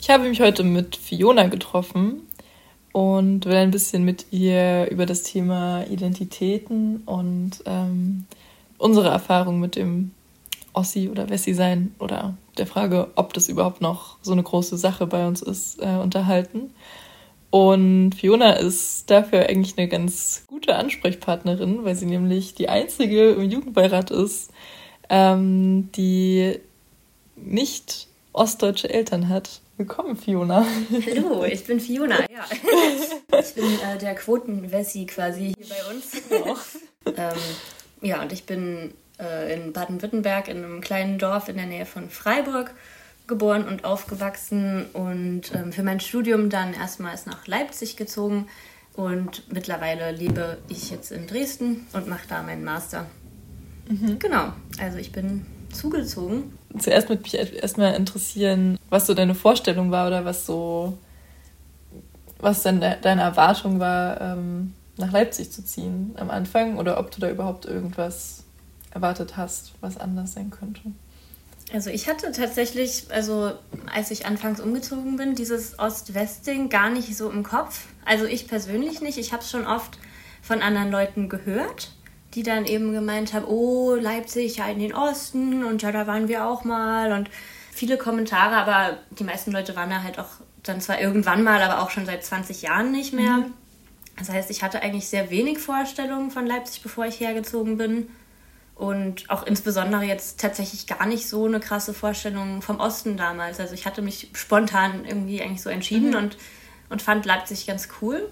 Ich 0.00 0.10
habe 0.10 0.28
mich 0.28 0.40
heute 0.40 0.64
mit 0.64 0.96
Fiona 0.96 1.48
getroffen 1.48 2.22
und 2.92 3.44
will 3.44 3.56
ein 3.56 3.70
bisschen 3.70 4.04
mit 4.04 4.26
ihr 4.32 4.90
über 4.90 5.04
das 5.04 5.22
Thema 5.22 5.84
Identitäten 5.84 7.02
und 7.04 7.62
ähm, 7.66 8.24
unsere 8.78 9.08
Erfahrung 9.08 9.60
mit 9.60 9.76
dem 9.76 10.12
Ossi 10.78 11.08
oder 11.08 11.28
Wessi 11.28 11.54
sein 11.54 11.94
oder 11.98 12.36
der 12.56 12.66
Frage, 12.66 13.08
ob 13.16 13.34
das 13.34 13.48
überhaupt 13.48 13.80
noch 13.80 14.16
so 14.22 14.32
eine 14.32 14.42
große 14.42 14.76
Sache 14.76 15.06
bei 15.06 15.26
uns 15.26 15.42
ist, 15.42 15.82
äh, 15.82 15.96
unterhalten. 15.96 16.70
Und 17.50 18.12
Fiona 18.12 18.52
ist 18.52 19.10
dafür 19.10 19.48
eigentlich 19.48 19.76
eine 19.76 19.88
ganz 19.88 20.44
gute 20.46 20.76
Ansprechpartnerin, 20.76 21.84
weil 21.84 21.96
sie 21.96 22.06
nämlich 22.06 22.54
die 22.54 22.68
einzige 22.68 23.30
im 23.30 23.50
Jugendbeirat 23.50 24.10
ist, 24.10 24.50
ähm, 25.08 25.90
die 25.96 26.60
nicht 27.36 28.06
ostdeutsche 28.32 28.90
Eltern 28.90 29.28
hat. 29.28 29.60
Willkommen, 29.78 30.16
Fiona. 30.16 30.64
Hallo, 31.06 31.44
ich 31.44 31.64
bin 31.64 31.80
Fiona, 31.80 32.20
ja. 32.30 32.44
Ich 33.40 33.54
bin 33.54 33.64
äh, 33.64 33.98
der 33.98 34.14
Quoten-Wessi 34.14 35.06
quasi 35.06 35.54
hier 35.56 35.66
bei 35.68 35.94
uns. 35.94 36.56
ähm, 37.06 37.38
ja, 38.02 38.20
und 38.22 38.32
ich 38.32 38.44
bin 38.44 38.92
äh, 39.18 39.54
in 39.54 39.72
Baden-Württemberg 39.72 40.48
in 40.48 40.58
einem 40.58 40.80
kleinen 40.80 41.18
Dorf 41.18 41.48
in 41.48 41.56
der 41.56 41.66
Nähe 41.66 41.86
von 41.86 42.10
Freiburg 42.10 42.72
geboren 43.26 43.66
und 43.68 43.84
aufgewachsen 43.84 44.86
und 44.92 45.54
ähm, 45.54 45.72
für 45.72 45.82
mein 45.82 46.00
Studium 46.00 46.50
dann 46.50 46.74
erstmals 46.74 47.26
nach 47.26 47.46
Leipzig 47.46 47.96
gezogen 47.96 48.48
und 48.94 49.52
mittlerweile 49.52 50.10
lebe 50.12 50.58
ich 50.68 50.90
jetzt 50.90 51.12
in 51.12 51.26
Dresden 51.26 51.86
und 51.92 52.08
mache 52.08 52.26
da 52.28 52.42
meinen 52.42 52.64
Master. 52.64 53.06
Mhm. 53.88 54.18
Genau, 54.18 54.52
also 54.80 54.98
ich 54.98 55.12
bin 55.12 55.46
zugezogen. 55.72 56.58
Zuerst 56.78 57.08
würde 57.08 57.22
mich 57.22 57.34
erstmal 57.34 57.94
interessieren, 57.94 58.78
was 58.90 59.06
so 59.06 59.14
deine 59.14 59.34
Vorstellung 59.34 59.90
war 59.90 60.06
oder 60.06 60.24
was 60.24 60.46
so, 60.46 60.98
was 62.40 62.62
denn 62.62 62.80
deine 62.80 63.22
Erwartung 63.22 63.78
war, 63.78 64.20
ähm, 64.20 64.74
nach 64.96 65.12
Leipzig 65.12 65.52
zu 65.52 65.64
ziehen 65.64 66.14
am 66.18 66.30
Anfang 66.30 66.76
oder 66.76 66.98
ob 66.98 67.10
du 67.10 67.20
da 67.20 67.30
überhaupt 67.30 67.66
irgendwas 67.66 68.44
erwartet 68.92 69.36
hast, 69.36 69.72
was 69.80 69.98
anders 69.98 70.34
sein 70.34 70.50
könnte. 70.50 70.82
Also 71.72 71.90
ich 71.90 72.08
hatte 72.08 72.32
tatsächlich, 72.32 73.06
also 73.10 73.52
als 73.92 74.10
ich 74.10 74.24
anfangs 74.24 74.60
umgezogen 74.60 75.16
bin, 75.16 75.34
dieses 75.34 75.78
Ost-West-Ding 75.78 76.70
gar 76.70 76.88
nicht 76.88 77.14
so 77.16 77.30
im 77.30 77.42
Kopf. 77.42 77.86
Also 78.06 78.24
ich 78.24 78.48
persönlich 78.48 79.02
nicht. 79.02 79.18
Ich 79.18 79.32
habe 79.32 79.42
es 79.42 79.50
schon 79.50 79.66
oft 79.66 79.98
von 80.40 80.62
anderen 80.62 80.90
Leuten 80.90 81.28
gehört 81.28 81.92
die 82.34 82.42
dann 82.42 82.66
eben 82.66 82.92
gemeint 82.92 83.32
haben, 83.32 83.46
oh, 83.46 83.94
Leipzig, 83.94 84.58
ja 84.58 84.66
in 84.68 84.78
den 84.78 84.94
Osten 84.94 85.64
und 85.64 85.82
ja, 85.82 85.92
da 85.92 86.06
waren 86.06 86.28
wir 86.28 86.46
auch 86.46 86.64
mal 86.64 87.12
und 87.12 87.30
viele 87.72 87.96
Kommentare, 87.96 88.56
aber 88.56 88.98
die 89.10 89.24
meisten 89.24 89.50
Leute 89.50 89.74
waren 89.76 89.90
da 89.90 90.02
halt 90.02 90.18
auch 90.18 90.28
dann 90.62 90.80
zwar 90.80 91.00
irgendwann 91.00 91.42
mal, 91.42 91.62
aber 91.62 91.82
auch 91.82 91.90
schon 91.90 92.06
seit 92.06 92.24
20 92.24 92.62
Jahren 92.62 92.92
nicht 92.92 93.14
mehr. 93.14 93.38
Mhm. 93.38 93.54
Das 94.18 94.28
heißt, 94.28 94.50
ich 94.50 94.62
hatte 94.62 94.82
eigentlich 94.82 95.08
sehr 95.08 95.30
wenig 95.30 95.58
Vorstellungen 95.58 96.30
von 96.30 96.46
Leipzig, 96.46 96.82
bevor 96.82 97.06
ich 97.06 97.20
hergezogen 97.20 97.78
bin. 97.78 98.08
Und 98.78 99.28
auch 99.28 99.44
insbesondere 99.44 100.04
jetzt 100.04 100.38
tatsächlich 100.38 100.86
gar 100.86 101.04
nicht 101.04 101.28
so 101.28 101.46
eine 101.46 101.58
krasse 101.58 101.92
Vorstellung 101.92 102.62
vom 102.62 102.78
Osten 102.78 103.16
damals. 103.16 103.58
Also 103.58 103.74
ich 103.74 103.86
hatte 103.86 104.02
mich 104.02 104.30
spontan 104.34 105.04
irgendwie 105.04 105.42
eigentlich 105.42 105.62
so 105.62 105.68
entschieden 105.68 106.10
mhm. 106.10 106.16
und, 106.16 106.38
und 106.88 107.02
fand 107.02 107.26
Leipzig 107.26 107.66
ganz 107.66 107.88
cool. 108.00 108.28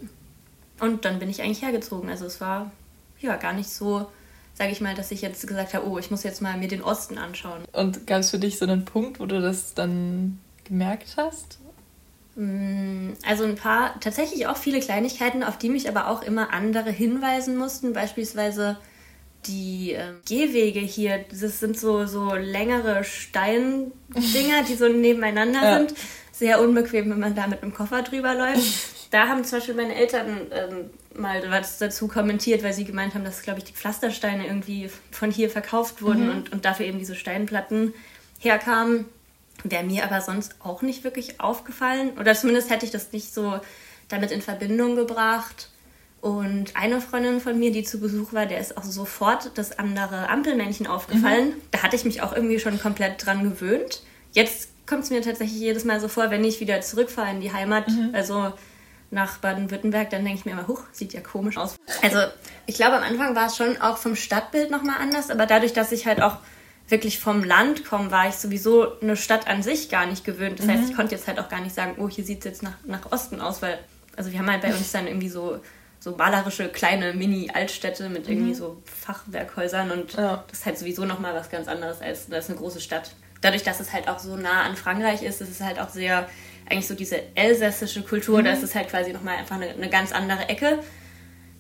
Und 0.78 1.04
dann 1.04 1.18
bin 1.18 1.28
ich 1.28 1.42
eigentlich 1.42 1.62
hergezogen. 1.62 2.08
Also 2.08 2.26
es 2.26 2.40
war 2.40 2.70
ja 3.18 3.34
gar 3.34 3.54
nicht 3.54 3.68
so, 3.68 4.06
sage 4.54 4.70
ich 4.70 4.80
mal, 4.80 4.94
dass 4.94 5.10
ich 5.10 5.20
jetzt 5.20 5.44
gesagt 5.48 5.74
habe, 5.74 5.84
oh, 5.88 5.98
ich 5.98 6.12
muss 6.12 6.22
jetzt 6.22 6.40
mal 6.40 6.56
mir 6.56 6.68
den 6.68 6.82
Osten 6.82 7.18
anschauen. 7.18 7.64
Und 7.72 8.06
gab 8.06 8.20
es 8.20 8.30
für 8.30 8.38
dich 8.38 8.56
so 8.56 8.66
einen 8.66 8.84
Punkt, 8.84 9.18
wo 9.18 9.26
du 9.26 9.40
das 9.40 9.74
dann 9.74 10.38
gemerkt 10.62 11.14
hast? 11.16 11.58
Mm, 12.36 13.14
also 13.26 13.42
ein 13.42 13.56
paar, 13.56 13.98
tatsächlich 13.98 14.46
auch 14.46 14.56
viele 14.56 14.78
Kleinigkeiten, 14.78 15.42
auf 15.42 15.58
die 15.58 15.70
mich 15.70 15.88
aber 15.88 16.06
auch 16.06 16.22
immer 16.22 16.52
andere 16.52 16.90
hinweisen 16.90 17.56
mussten. 17.56 17.94
Beispielsweise 17.94 18.76
die 19.46 19.92
äh, 19.92 20.12
Gehwege 20.26 20.80
hier, 20.80 21.24
das 21.30 21.60
sind 21.60 21.78
so, 21.78 22.06
so 22.06 22.34
längere 22.34 23.04
Steindinger, 23.04 24.62
die 24.68 24.74
so 24.74 24.88
nebeneinander 24.88 25.62
ja. 25.62 25.78
sind. 25.78 25.94
Sehr 26.32 26.60
unbequem, 26.60 27.10
wenn 27.10 27.20
man 27.20 27.34
da 27.34 27.46
mit 27.46 27.62
einem 27.62 27.72
Koffer 27.72 28.02
drüber 28.02 28.34
läuft. 28.34 28.62
Da 29.12 29.28
haben 29.28 29.44
zum 29.44 29.58
Beispiel 29.58 29.76
meine 29.76 29.94
Eltern 29.94 30.48
ähm, 30.50 30.90
mal 31.14 31.48
was 31.48 31.78
dazu 31.78 32.08
kommentiert, 32.08 32.64
weil 32.64 32.72
sie 32.72 32.84
gemeint 32.84 33.14
haben, 33.14 33.22
dass, 33.22 33.42
glaube 33.42 33.60
ich, 33.60 33.64
die 33.64 33.72
Pflastersteine 33.72 34.46
irgendwie 34.46 34.90
von 35.12 35.30
hier 35.30 35.48
verkauft 35.48 36.02
wurden 36.02 36.24
mhm. 36.24 36.30
und, 36.30 36.52
und 36.52 36.64
dafür 36.64 36.86
eben 36.86 36.98
diese 36.98 37.14
Steinplatten 37.14 37.94
herkamen. 38.40 39.06
Wäre 39.62 39.84
mir 39.84 40.04
aber 40.04 40.20
sonst 40.20 40.56
auch 40.58 40.82
nicht 40.82 41.04
wirklich 41.04 41.40
aufgefallen. 41.40 42.18
Oder 42.18 42.34
zumindest 42.34 42.68
hätte 42.68 42.84
ich 42.84 42.90
das 42.90 43.12
nicht 43.12 43.32
so 43.32 43.60
damit 44.08 44.32
in 44.32 44.42
Verbindung 44.42 44.96
gebracht. 44.96 45.70
Und 46.20 46.74
eine 46.74 47.00
Freundin 47.00 47.40
von 47.40 47.58
mir, 47.58 47.70
die 47.70 47.84
zu 47.84 48.00
Besuch 48.00 48.32
war, 48.32 48.46
der 48.46 48.58
ist 48.58 48.76
auch 48.76 48.82
sofort 48.82 49.52
das 49.54 49.78
andere 49.78 50.28
Ampelmännchen 50.28 50.86
aufgefallen. 50.86 51.50
Mhm. 51.50 51.62
Da 51.70 51.82
hatte 51.82 51.96
ich 51.96 52.04
mich 52.04 52.22
auch 52.22 52.34
irgendwie 52.34 52.58
schon 52.58 52.80
komplett 52.80 53.24
dran 53.24 53.44
gewöhnt. 53.44 54.02
Jetzt 54.32 54.70
kommt 54.86 55.04
es 55.04 55.10
mir 55.10 55.22
tatsächlich 55.22 55.60
jedes 55.60 55.84
Mal 55.84 56.00
so 56.00 56.08
vor, 56.08 56.30
wenn 56.30 56.44
ich 56.44 56.60
wieder 56.60 56.80
zurückfahre 56.80 57.30
in 57.30 57.40
die 57.40 57.52
Heimat. 57.52 57.88
Mhm. 57.88 58.10
Also 58.12 58.52
nach 59.10 59.38
Baden-Württemberg, 59.38 60.10
dann 60.10 60.24
denke 60.24 60.40
ich 60.40 60.44
mir 60.46 60.52
immer, 60.52 60.66
huch, 60.66 60.82
sieht 60.92 61.12
ja 61.12 61.20
komisch 61.20 61.56
aus. 61.56 61.76
Also 62.02 62.18
ich 62.66 62.76
glaube, 62.76 62.96
am 62.96 63.02
Anfang 63.02 63.36
war 63.36 63.46
es 63.46 63.56
schon 63.56 63.80
auch 63.80 63.96
vom 63.96 64.16
Stadtbild 64.16 64.70
nochmal 64.70 64.96
anders, 65.00 65.30
aber 65.30 65.46
dadurch, 65.46 65.72
dass 65.72 65.92
ich 65.92 66.06
halt 66.06 66.20
auch 66.20 66.38
wirklich 66.88 67.18
vom 67.18 67.42
Land 67.42 67.84
komme, 67.84 68.10
war 68.10 68.28
ich 68.28 68.34
sowieso 68.34 69.00
eine 69.00 69.16
Stadt 69.16 69.48
an 69.48 69.62
sich 69.62 69.88
gar 69.88 70.06
nicht 70.06 70.24
gewöhnt. 70.24 70.58
Das 70.58 70.66
mhm. 70.66 70.70
heißt, 70.72 70.90
ich 70.90 70.96
konnte 70.96 71.14
jetzt 71.14 71.26
halt 71.26 71.38
auch 71.38 71.48
gar 71.48 71.60
nicht 71.60 71.74
sagen, 71.74 71.96
oh, 71.98 72.08
hier 72.08 72.24
sieht 72.24 72.40
es 72.40 72.44
jetzt 72.44 72.62
nach, 72.62 72.76
nach 72.84 73.10
Osten 73.10 73.40
aus, 73.40 73.62
weil, 73.62 73.78
also 74.16 74.32
wir 74.32 74.38
haben 74.38 74.50
halt 74.50 74.62
bei 74.62 74.72
uns 74.72 74.92
dann 74.92 75.06
irgendwie 75.06 75.28
so, 75.28 75.60
so 76.06 76.14
malerische 76.16 76.68
kleine 76.68 77.14
Mini-Altstädte 77.14 78.08
mit 78.08 78.28
irgendwie 78.28 78.50
mhm. 78.50 78.54
so 78.54 78.80
Fachwerkhäusern 78.84 79.90
und 79.90 80.12
ja. 80.12 80.44
das 80.48 80.60
ist 80.60 80.66
halt 80.66 80.78
sowieso 80.78 81.04
nochmal 81.04 81.34
was 81.34 81.50
ganz 81.50 81.66
anderes 81.66 82.00
als, 82.00 82.30
als 82.30 82.48
eine 82.48 82.56
große 82.56 82.80
Stadt. 82.80 83.10
Dadurch, 83.40 83.64
dass 83.64 83.80
es 83.80 83.92
halt 83.92 84.08
auch 84.08 84.20
so 84.20 84.36
nah 84.36 84.62
an 84.62 84.76
Frankreich 84.76 85.24
ist, 85.24 85.40
ist 85.40 85.50
es 85.50 85.60
halt 85.60 85.80
auch 85.80 85.88
sehr 85.88 86.28
eigentlich 86.70 86.86
so 86.86 86.94
diese 86.94 87.20
elsässische 87.34 88.02
Kultur, 88.02 88.38
mhm. 88.38 88.44
da 88.44 88.52
ist 88.52 88.62
es 88.62 88.76
halt 88.76 88.88
quasi 88.88 89.12
nochmal 89.12 89.36
einfach 89.36 89.56
eine, 89.56 89.70
eine 89.70 89.90
ganz 89.90 90.12
andere 90.12 90.48
Ecke. 90.48 90.78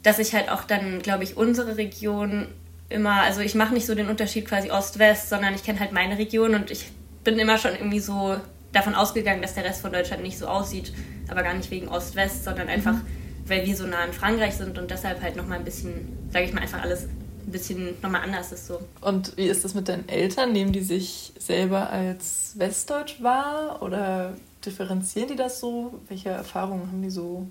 Dass 0.04 0.20
ich 0.20 0.32
halt 0.32 0.48
auch 0.48 0.62
dann, 0.62 1.02
glaube 1.02 1.24
ich, 1.24 1.36
unsere 1.36 1.76
Region 1.76 2.46
immer, 2.88 3.22
also 3.22 3.40
ich 3.40 3.56
mache 3.56 3.74
nicht 3.74 3.86
so 3.86 3.96
den 3.96 4.08
Unterschied 4.08 4.46
quasi 4.46 4.70
Ost-West, 4.70 5.28
sondern 5.28 5.56
ich 5.56 5.64
kenne 5.64 5.80
halt 5.80 5.90
meine 5.90 6.18
Region 6.18 6.54
und 6.54 6.70
ich 6.70 6.92
bin 7.24 7.36
immer 7.40 7.58
schon 7.58 7.72
irgendwie 7.72 7.98
so 7.98 8.36
davon 8.70 8.94
ausgegangen, 8.94 9.42
dass 9.42 9.54
der 9.54 9.64
Rest 9.64 9.80
von 9.82 9.92
Deutschland 9.92 10.22
nicht 10.22 10.38
so 10.38 10.46
aussieht, 10.46 10.92
aber 11.26 11.42
gar 11.42 11.54
nicht 11.54 11.72
wegen 11.72 11.88
Ost-West, 11.88 12.44
sondern 12.44 12.68
einfach, 12.68 12.92
mhm. 12.92 13.25
Weil 13.46 13.66
wir 13.66 13.76
so 13.76 13.86
nah 13.86 14.04
in 14.04 14.12
Frankreich 14.12 14.54
sind 14.54 14.78
und 14.78 14.90
deshalb 14.90 15.22
halt 15.22 15.36
nochmal 15.36 15.58
ein 15.58 15.64
bisschen, 15.64 16.16
sage 16.32 16.46
ich 16.46 16.52
mal, 16.52 16.62
einfach 16.62 16.82
alles 16.82 17.04
ein 17.04 17.52
bisschen 17.52 18.00
nochmal 18.02 18.22
anders 18.22 18.52
ist 18.52 18.66
so. 18.66 18.80
Und 19.00 19.36
wie 19.36 19.46
ist 19.46 19.64
das 19.64 19.74
mit 19.74 19.88
deinen 19.88 20.08
Eltern? 20.08 20.52
Nehmen 20.52 20.72
die 20.72 20.82
sich 20.82 21.32
selber 21.38 21.90
als 21.90 22.54
Westdeutsch 22.56 23.22
wahr 23.22 23.82
oder 23.82 24.34
differenzieren 24.64 25.28
die 25.28 25.36
das 25.36 25.60
so? 25.60 26.00
Welche 26.08 26.30
Erfahrungen 26.30 26.88
haben 26.88 27.02
die 27.02 27.10
so 27.10 27.46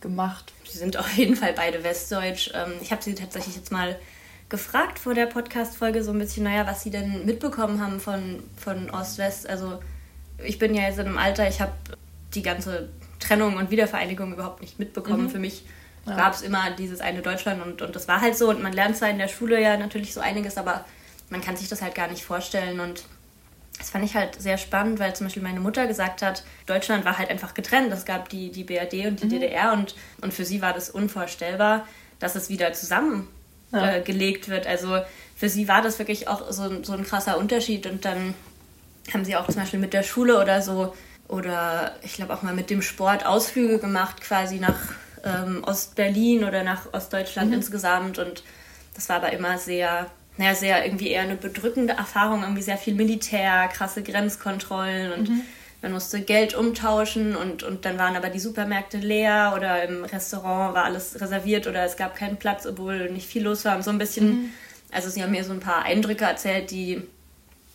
gemacht? 0.00 0.52
Sie 0.68 0.78
sind 0.78 0.96
auf 0.96 1.12
jeden 1.16 1.34
Fall 1.34 1.54
beide 1.54 1.82
Westdeutsch. 1.82 2.52
Ähm, 2.54 2.74
ich 2.80 2.92
habe 2.92 3.02
sie 3.02 3.14
tatsächlich 3.14 3.56
jetzt 3.56 3.72
mal 3.72 3.96
gefragt 4.48 5.00
vor 5.00 5.14
der 5.14 5.26
Podcast-Folge 5.26 6.04
so 6.04 6.12
ein 6.12 6.18
bisschen, 6.18 6.44
naja, 6.44 6.66
was 6.66 6.84
sie 6.84 6.90
denn 6.90 7.24
mitbekommen 7.24 7.80
haben 7.80 7.98
von, 7.98 8.42
von 8.56 8.90
Ost-West. 8.90 9.48
Also 9.48 9.80
ich 10.44 10.60
bin 10.60 10.74
ja 10.74 10.82
jetzt 10.82 10.98
in 10.98 11.06
einem 11.06 11.18
Alter, 11.18 11.48
ich 11.48 11.60
habe 11.60 11.72
die 12.34 12.42
ganze 12.42 12.90
Trennung 13.24 13.56
und 13.56 13.70
Wiedervereinigung 13.70 14.32
überhaupt 14.32 14.60
nicht 14.60 14.78
mitbekommen. 14.78 15.24
Mhm. 15.24 15.30
Für 15.30 15.38
mich 15.38 15.64
ja. 16.06 16.16
gab 16.16 16.34
es 16.34 16.42
immer 16.42 16.70
dieses 16.70 17.00
eine 17.00 17.22
Deutschland 17.22 17.64
und, 17.64 17.82
und 17.82 17.96
das 17.96 18.08
war 18.08 18.20
halt 18.20 18.36
so. 18.36 18.48
Und 18.50 18.62
man 18.62 18.72
lernt 18.72 18.96
zwar 18.96 19.10
in 19.10 19.18
der 19.18 19.28
Schule 19.28 19.60
ja 19.60 19.76
natürlich 19.76 20.12
so 20.12 20.20
einiges, 20.20 20.56
aber 20.56 20.84
man 21.30 21.40
kann 21.40 21.56
sich 21.56 21.68
das 21.68 21.82
halt 21.82 21.94
gar 21.94 22.08
nicht 22.08 22.24
vorstellen. 22.24 22.80
Und 22.80 23.04
das 23.78 23.90
fand 23.90 24.04
ich 24.04 24.14
halt 24.14 24.40
sehr 24.40 24.58
spannend, 24.58 24.98
weil 24.98 25.14
zum 25.16 25.26
Beispiel 25.26 25.42
meine 25.42 25.60
Mutter 25.60 25.86
gesagt 25.86 26.22
hat, 26.22 26.44
Deutschland 26.66 27.04
war 27.04 27.18
halt 27.18 27.30
einfach 27.30 27.54
getrennt. 27.54 27.92
Es 27.92 28.04
gab 28.04 28.28
die, 28.28 28.50
die 28.50 28.64
BRD 28.64 29.06
und 29.06 29.20
die 29.20 29.26
mhm. 29.26 29.30
DDR 29.30 29.72
und, 29.72 29.94
und 30.20 30.32
für 30.34 30.44
sie 30.44 30.62
war 30.62 30.72
das 30.72 30.90
unvorstellbar, 30.90 31.86
dass 32.18 32.36
es 32.36 32.48
wieder 32.48 32.72
zusammengelegt 32.72 33.28
ja. 33.72 34.52
äh, 34.52 34.56
wird. 34.56 34.66
Also 34.66 35.00
für 35.36 35.48
sie 35.48 35.66
war 35.68 35.82
das 35.82 35.98
wirklich 35.98 36.28
auch 36.28 36.50
so, 36.52 36.82
so 36.82 36.92
ein 36.92 37.04
krasser 37.04 37.38
Unterschied 37.38 37.86
und 37.86 38.04
dann 38.04 38.34
haben 39.12 39.24
sie 39.24 39.36
auch 39.36 39.46
zum 39.46 39.56
Beispiel 39.56 39.80
mit 39.80 39.92
der 39.92 40.02
Schule 40.02 40.40
oder 40.40 40.62
so 40.62 40.94
oder 41.28 41.94
ich 42.02 42.14
glaube 42.14 42.34
auch 42.34 42.42
mal 42.42 42.54
mit 42.54 42.70
dem 42.70 42.82
Sport 42.82 43.24
Ausflüge 43.24 43.78
gemacht, 43.78 44.20
quasi 44.20 44.58
nach 44.58 44.78
ähm, 45.24 45.62
Ostberlin 45.64 46.44
oder 46.44 46.62
nach 46.62 46.92
Ostdeutschland 46.92 47.48
mhm. 47.48 47.56
insgesamt. 47.56 48.18
Und 48.18 48.42
das 48.94 49.08
war 49.08 49.16
aber 49.16 49.32
immer 49.32 49.58
sehr, 49.58 50.10
naja, 50.36 50.54
sehr 50.54 50.84
irgendwie 50.84 51.08
eher 51.08 51.22
eine 51.22 51.36
bedrückende 51.36 51.94
Erfahrung, 51.94 52.42
irgendwie 52.42 52.62
sehr 52.62 52.76
viel 52.76 52.94
Militär, 52.94 53.68
krasse 53.68 54.02
Grenzkontrollen 54.02 55.12
und 55.12 55.28
mhm. 55.30 55.40
man 55.82 55.92
musste 55.92 56.20
Geld 56.20 56.54
umtauschen 56.54 57.34
und, 57.34 57.62
und 57.62 57.84
dann 57.84 57.98
waren 57.98 58.16
aber 58.16 58.28
die 58.28 58.38
Supermärkte 58.38 58.98
leer 58.98 59.54
oder 59.56 59.82
im 59.84 60.04
Restaurant 60.04 60.74
war 60.74 60.84
alles 60.84 61.20
reserviert 61.20 61.66
oder 61.66 61.84
es 61.84 61.96
gab 61.96 62.16
keinen 62.16 62.36
Platz, 62.36 62.66
obwohl 62.66 63.10
nicht 63.10 63.26
viel 63.26 63.42
los 63.42 63.64
war. 63.64 63.76
Und 63.76 63.82
so 63.82 63.90
ein 63.90 63.98
bisschen, 63.98 64.28
mhm. 64.28 64.50
also 64.92 65.08
sie 65.08 65.22
haben 65.22 65.30
mir 65.30 65.44
so 65.44 65.52
ein 65.52 65.60
paar 65.60 65.84
Eindrücke 65.84 66.24
erzählt, 66.24 66.70
die 66.70 67.02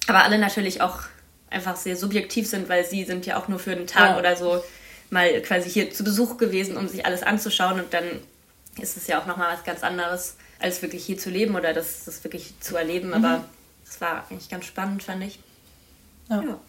aber 0.07 0.23
alle 0.23 0.39
natürlich 0.39 0.81
auch 0.81 1.01
einfach 1.49 1.75
sehr 1.75 1.95
subjektiv 1.95 2.47
sind, 2.47 2.69
weil 2.69 2.85
sie 2.85 3.03
sind 3.03 3.25
ja 3.25 3.37
auch 3.37 3.47
nur 3.47 3.59
für 3.59 3.71
einen 3.71 3.87
Tag 3.87 4.11
ja. 4.11 4.19
oder 4.19 4.35
so 4.35 4.63
mal 5.09 5.41
quasi 5.41 5.69
hier 5.69 5.91
zu 5.91 6.03
Besuch 6.03 6.37
gewesen, 6.37 6.77
um 6.77 6.87
sich 6.87 7.05
alles 7.05 7.23
anzuschauen 7.23 7.79
und 7.79 7.93
dann 7.93 8.05
ist 8.79 8.97
es 8.97 9.07
ja 9.07 9.19
auch 9.19 9.25
nochmal 9.25 9.53
was 9.53 9.63
ganz 9.63 9.83
anderes, 9.83 10.35
als 10.59 10.81
wirklich 10.81 11.05
hier 11.05 11.17
zu 11.17 11.29
leben 11.29 11.55
oder 11.55 11.73
das, 11.73 12.05
das 12.05 12.23
wirklich 12.23 12.53
zu 12.59 12.75
erleben. 12.75 13.09
Mhm. 13.09 13.13
Aber 13.13 13.45
das 13.85 13.99
war 14.01 14.25
eigentlich 14.29 14.49
ganz 14.49 14.65
spannend, 14.65 15.03
fand 15.03 15.23
ich. 15.23 15.39
Ja, 16.29 16.41
ja. 16.41 16.59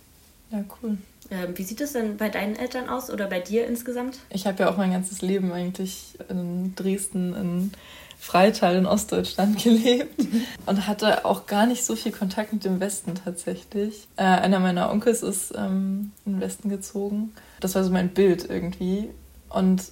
ja 0.51 0.65
cool. 0.83 0.99
Ähm, 1.31 1.57
wie 1.57 1.63
sieht 1.63 1.81
es 1.81 1.93
denn 1.93 2.17
bei 2.17 2.29
deinen 2.29 2.57
Eltern 2.57 2.89
aus 2.89 3.11
oder 3.11 3.27
bei 3.27 3.41
dir 3.41 3.67
insgesamt? 3.67 4.19
Ich 4.31 4.47
habe 4.47 4.63
ja 4.63 4.71
auch 4.71 4.77
mein 4.77 4.91
ganzes 4.91 5.23
Leben 5.23 5.53
eigentlich 5.53 6.19
in 6.29 6.75
Dresden 6.75 7.35
in 7.35 7.73
Freital 8.21 8.77
in 8.77 8.85
Ostdeutschland 8.85 9.59
gelebt 9.65 10.27
und 10.67 10.87
hatte 10.87 11.25
auch 11.25 11.47
gar 11.47 11.67
nicht 11.67 11.85
so 11.85 11.97
viel 11.97 12.13
Kontakt 12.13 12.53
mit 12.53 12.65
dem 12.67 12.79
Westen 12.79 13.15
tatsächlich. 13.15 14.07
Äh, 14.17 14.25
einer 14.25 14.61
meiner 14.61 14.91
Onkels 14.91 15.23
ist 15.23 15.55
ähm, 15.57 16.13
in 16.27 16.35
den 16.35 16.41
Westen 16.41 16.69
gezogen. 16.69 17.33
Das 17.61 17.75
war 17.75 17.83
so 17.83 17.91
mein 17.91 18.11
Bild 18.11 18.49
irgendwie. 18.49 19.09
Und 19.49 19.85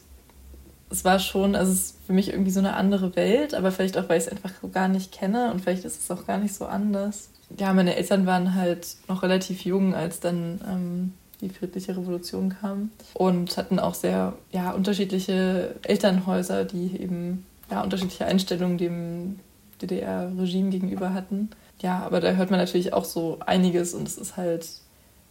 es 0.90 1.04
war 1.04 1.18
schon, 1.18 1.54
also 1.54 1.72
es 1.72 1.78
ist 1.78 1.96
für 2.06 2.12
mich 2.12 2.28
irgendwie 2.28 2.50
so 2.50 2.60
eine 2.60 2.74
andere 2.74 3.16
Welt, 3.16 3.54
aber 3.54 3.72
vielleicht 3.72 3.96
auch, 3.96 4.10
weil 4.10 4.18
ich 4.18 4.26
es 4.26 4.30
einfach 4.30 4.52
gar 4.72 4.88
nicht 4.88 5.10
kenne 5.10 5.50
und 5.50 5.62
vielleicht 5.62 5.86
ist 5.86 6.00
es 6.00 6.10
auch 6.10 6.26
gar 6.26 6.38
nicht 6.38 6.54
so 6.54 6.66
anders. 6.66 7.30
Ja, 7.58 7.72
meine 7.72 7.96
Eltern 7.96 8.26
waren 8.26 8.54
halt 8.54 8.96
noch 9.08 9.22
relativ 9.22 9.64
jung, 9.64 9.94
als 9.94 10.20
dann 10.20 10.60
ähm, 10.70 11.14
die 11.40 11.48
friedliche 11.48 11.96
Revolution 11.96 12.54
kam 12.60 12.90
und 13.14 13.56
hatten 13.56 13.78
auch 13.78 13.94
sehr 13.94 14.34
ja, 14.52 14.72
unterschiedliche 14.72 15.76
Elternhäuser, 15.82 16.64
die 16.64 17.00
eben 17.00 17.46
ja, 17.70 17.82
unterschiedliche 17.82 18.26
Einstellungen 18.26 18.78
dem 18.78 19.40
DDR-Regime 19.82 20.70
gegenüber 20.70 21.14
hatten. 21.14 21.50
Ja, 21.80 22.02
aber 22.04 22.20
da 22.20 22.32
hört 22.32 22.50
man 22.50 22.58
natürlich 22.58 22.92
auch 22.92 23.04
so 23.04 23.38
einiges 23.44 23.94
und 23.94 24.08
es 24.08 24.18
ist 24.18 24.36
halt, 24.36 24.66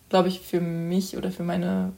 glaube 0.10 0.30
ich, 0.30 0.40
für 0.40 0.62
mich 0.62 1.18
oder 1.18 1.32
für 1.32 1.44
meine 1.44 1.92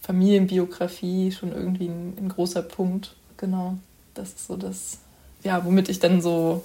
Familienbiografie 0.00 1.30
schon 1.30 1.52
irgendwie 1.52 1.86
ein, 1.86 2.16
ein, 2.18 2.28
großer 2.28 2.62
Punkt. 2.62 3.14
Genau. 3.36 3.78
Das 4.14 4.30
ist 4.30 4.46
so 4.48 4.56
das, 4.56 4.98
ja, 5.44 5.64
womit 5.64 5.88
ich 5.88 6.00
dann 6.00 6.20
so, 6.20 6.64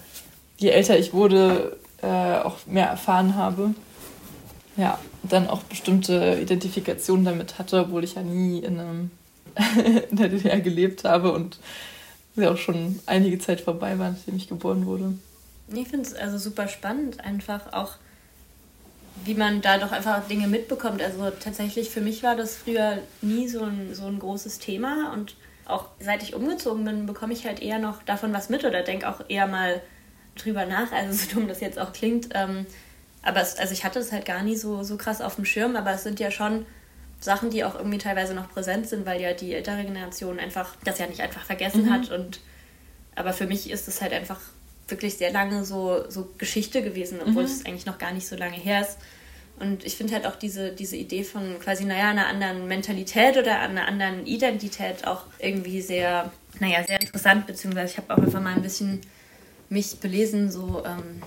je 0.57 0.69
älter 0.69 0.97
ich 0.97 1.13
wurde, 1.13 1.77
äh, 2.01 2.39
auch 2.39 2.57
mehr 2.65 2.87
erfahren 2.87 3.35
habe. 3.35 3.75
Ja, 4.75 4.99
dann 5.23 5.47
auch 5.47 5.63
bestimmte 5.63 6.39
Identifikationen 6.41 7.25
damit 7.25 7.59
hatte, 7.59 7.81
obwohl 7.81 8.03
ich 8.03 8.15
ja 8.15 8.23
nie 8.23 8.59
in, 8.59 8.79
einem 8.79 9.11
in 10.09 10.17
der 10.17 10.29
DDR 10.29 10.59
gelebt 10.59 11.03
habe 11.03 11.31
und 11.31 11.59
ja 12.41 12.51
auch 12.51 12.57
schon 12.57 12.99
einige 13.05 13.39
Zeit 13.39 13.61
vorbei 13.61 13.97
war, 13.99 14.11
nachdem 14.11 14.35
ich 14.35 14.47
geboren 14.47 14.85
wurde. 14.85 15.13
Ich 15.73 15.87
finde 15.87 16.07
es 16.07 16.13
also 16.13 16.37
super 16.37 16.67
spannend, 16.67 17.19
einfach 17.23 17.73
auch, 17.73 17.95
wie 19.25 19.33
man 19.33 19.61
da 19.61 19.77
doch 19.77 19.91
einfach 19.91 20.27
Dinge 20.27 20.47
mitbekommt. 20.47 21.01
Also 21.01 21.29
tatsächlich 21.31 21.89
für 21.89 22.01
mich 22.01 22.23
war 22.23 22.35
das 22.35 22.55
früher 22.55 22.99
nie 23.21 23.47
so 23.47 23.63
ein, 23.63 23.93
so 23.93 24.05
ein 24.05 24.19
großes 24.19 24.59
Thema 24.59 25.11
und 25.13 25.35
auch 25.65 25.87
seit 25.99 26.23
ich 26.23 26.33
umgezogen 26.33 26.85
bin, 26.85 27.05
bekomme 27.05 27.33
ich 27.33 27.45
halt 27.45 27.61
eher 27.61 27.79
noch 27.79 28.01
davon 28.03 28.33
was 28.33 28.49
mit 28.49 28.63
oder 28.63 28.83
denke 28.83 29.09
auch 29.09 29.21
eher 29.27 29.47
mal 29.47 29.81
drüber 30.35 30.65
nach, 30.65 30.91
also 30.91 31.13
so 31.13 31.33
dumm 31.33 31.47
das 31.47 31.59
jetzt 31.59 31.79
auch 31.79 31.91
klingt. 31.91 32.29
Ähm, 32.33 32.65
aber 33.21 33.41
es, 33.41 33.57
also 33.57 33.73
ich 33.73 33.83
hatte 33.83 33.99
es 33.99 34.11
halt 34.11 34.25
gar 34.25 34.43
nie 34.43 34.55
so, 34.55 34.83
so 34.83 34.95
krass 34.95 35.19
auf 35.21 35.35
dem 35.35 35.43
Schirm, 35.43 35.75
aber 35.75 35.91
es 35.91 36.03
sind 36.03 36.19
ja 36.19 36.31
schon 36.31 36.65
Sachen, 37.19 37.49
die 37.49 37.63
auch 37.63 37.75
irgendwie 37.75 37.97
teilweise 37.97 38.33
noch 38.33 38.49
präsent 38.49 38.87
sind, 38.87 39.05
weil 39.05 39.21
ja 39.21 39.33
die 39.33 39.53
ältere 39.53 39.83
Generation 39.83 40.39
einfach 40.39 40.75
das 40.83 40.99
ja 40.99 41.07
nicht 41.07 41.21
einfach 41.21 41.43
vergessen 41.43 41.85
mhm. 41.85 41.93
hat. 41.93 42.11
Und 42.11 42.39
aber 43.15 43.33
für 43.33 43.47
mich 43.47 43.69
ist 43.69 43.87
es 43.87 44.01
halt 44.01 44.13
einfach 44.13 44.39
wirklich 44.87 45.17
sehr 45.17 45.31
lange 45.31 45.65
so, 45.65 46.09
so 46.09 46.29
Geschichte 46.37 46.81
gewesen, 46.81 47.19
obwohl 47.19 47.43
mhm. 47.43 47.49
es 47.49 47.65
eigentlich 47.65 47.85
noch 47.85 47.97
gar 47.97 48.13
nicht 48.13 48.27
so 48.27 48.35
lange 48.35 48.55
her 48.55 48.81
ist. 48.81 48.97
Und 49.59 49.83
ich 49.85 49.95
finde 49.95 50.13
halt 50.13 50.27
auch 50.27 50.35
diese, 50.35 50.71
diese 50.71 50.95
Idee 50.95 51.23
von 51.23 51.59
quasi, 51.59 51.83
naja, 51.83 52.11
einer 52.11 52.27
anderen 52.27 52.67
Mentalität 52.67 53.37
oder 53.37 53.59
einer 53.59 53.87
anderen 53.87 54.27
Identität 54.27 55.07
auch 55.07 55.23
irgendwie 55.39 55.81
sehr, 55.81 56.31
naja, 56.59 56.83
sehr 56.85 57.01
interessant, 57.01 57.47
beziehungsweise 57.47 57.93
ich 57.93 57.97
habe 57.97 58.13
auch 58.13 58.19
einfach 58.19 58.41
mal 58.41 58.53
ein 58.53 58.61
bisschen 58.61 59.01
mich 59.69 59.99
belesen, 59.99 60.51
so 60.51 60.83
ähm, 60.85 61.23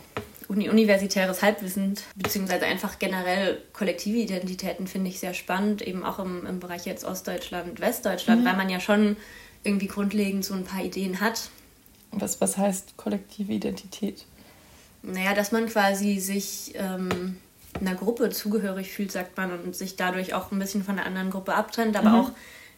universitäres 0.59 1.43
Halbwissen, 1.43 1.95
beziehungsweise 2.17 2.67
einfach 2.67 2.99
generell 2.99 3.63
kollektive 3.73 4.19
Identitäten 4.19 4.87
finde 4.87 5.11
ich 5.11 5.21
sehr 5.21 5.35
spannend, 5.35 5.83
eben 5.83 6.05
auch 6.05 6.19
im, 6.19 6.45
im 6.47 6.61
Bereich 6.61 6.87
jetzt 6.87 7.05
Ostdeutschland, 7.05 7.81
Westdeutschland, 7.81 8.43
mhm. 8.43 8.47
weil 8.47 8.57
man 8.57 8.69
ja 8.69 8.81
schon 8.81 9.17
irgendwie 9.63 9.87
grundlegend 9.87 10.45
so 10.45 10.55
ein 10.55 10.65
paar 10.65 10.83
Ideen 10.83 11.21
hat. 11.21 11.51
Was, 12.13 12.41
was 12.41 12.57
heißt 12.57 12.97
kollektive 12.97 13.53
Identität? 13.53 14.27
Naja, 15.03 15.35
dass 15.35 15.53
man 15.53 15.67
quasi 15.67 16.19
sich 16.19 16.75
ähm, 16.75 17.37
einer 17.81 17.95
Gruppe 17.95 18.31
zugehörig 18.31 18.91
fühlt, 18.91 19.13
sagt 19.13 19.37
man, 19.37 19.53
und 19.53 19.77
sich 19.77 19.97
dadurch 19.97 20.35
auch 20.35 20.51
ein 20.51 20.59
bisschen 20.59 20.83
von 20.83 20.97
der 20.97 21.07
anderen 21.07 21.31
Gruppe 21.31 21.55
abtrennt, 21.55 21.97
aber 21.97 22.11
mhm. 22.11 22.15
auch 22.17 22.31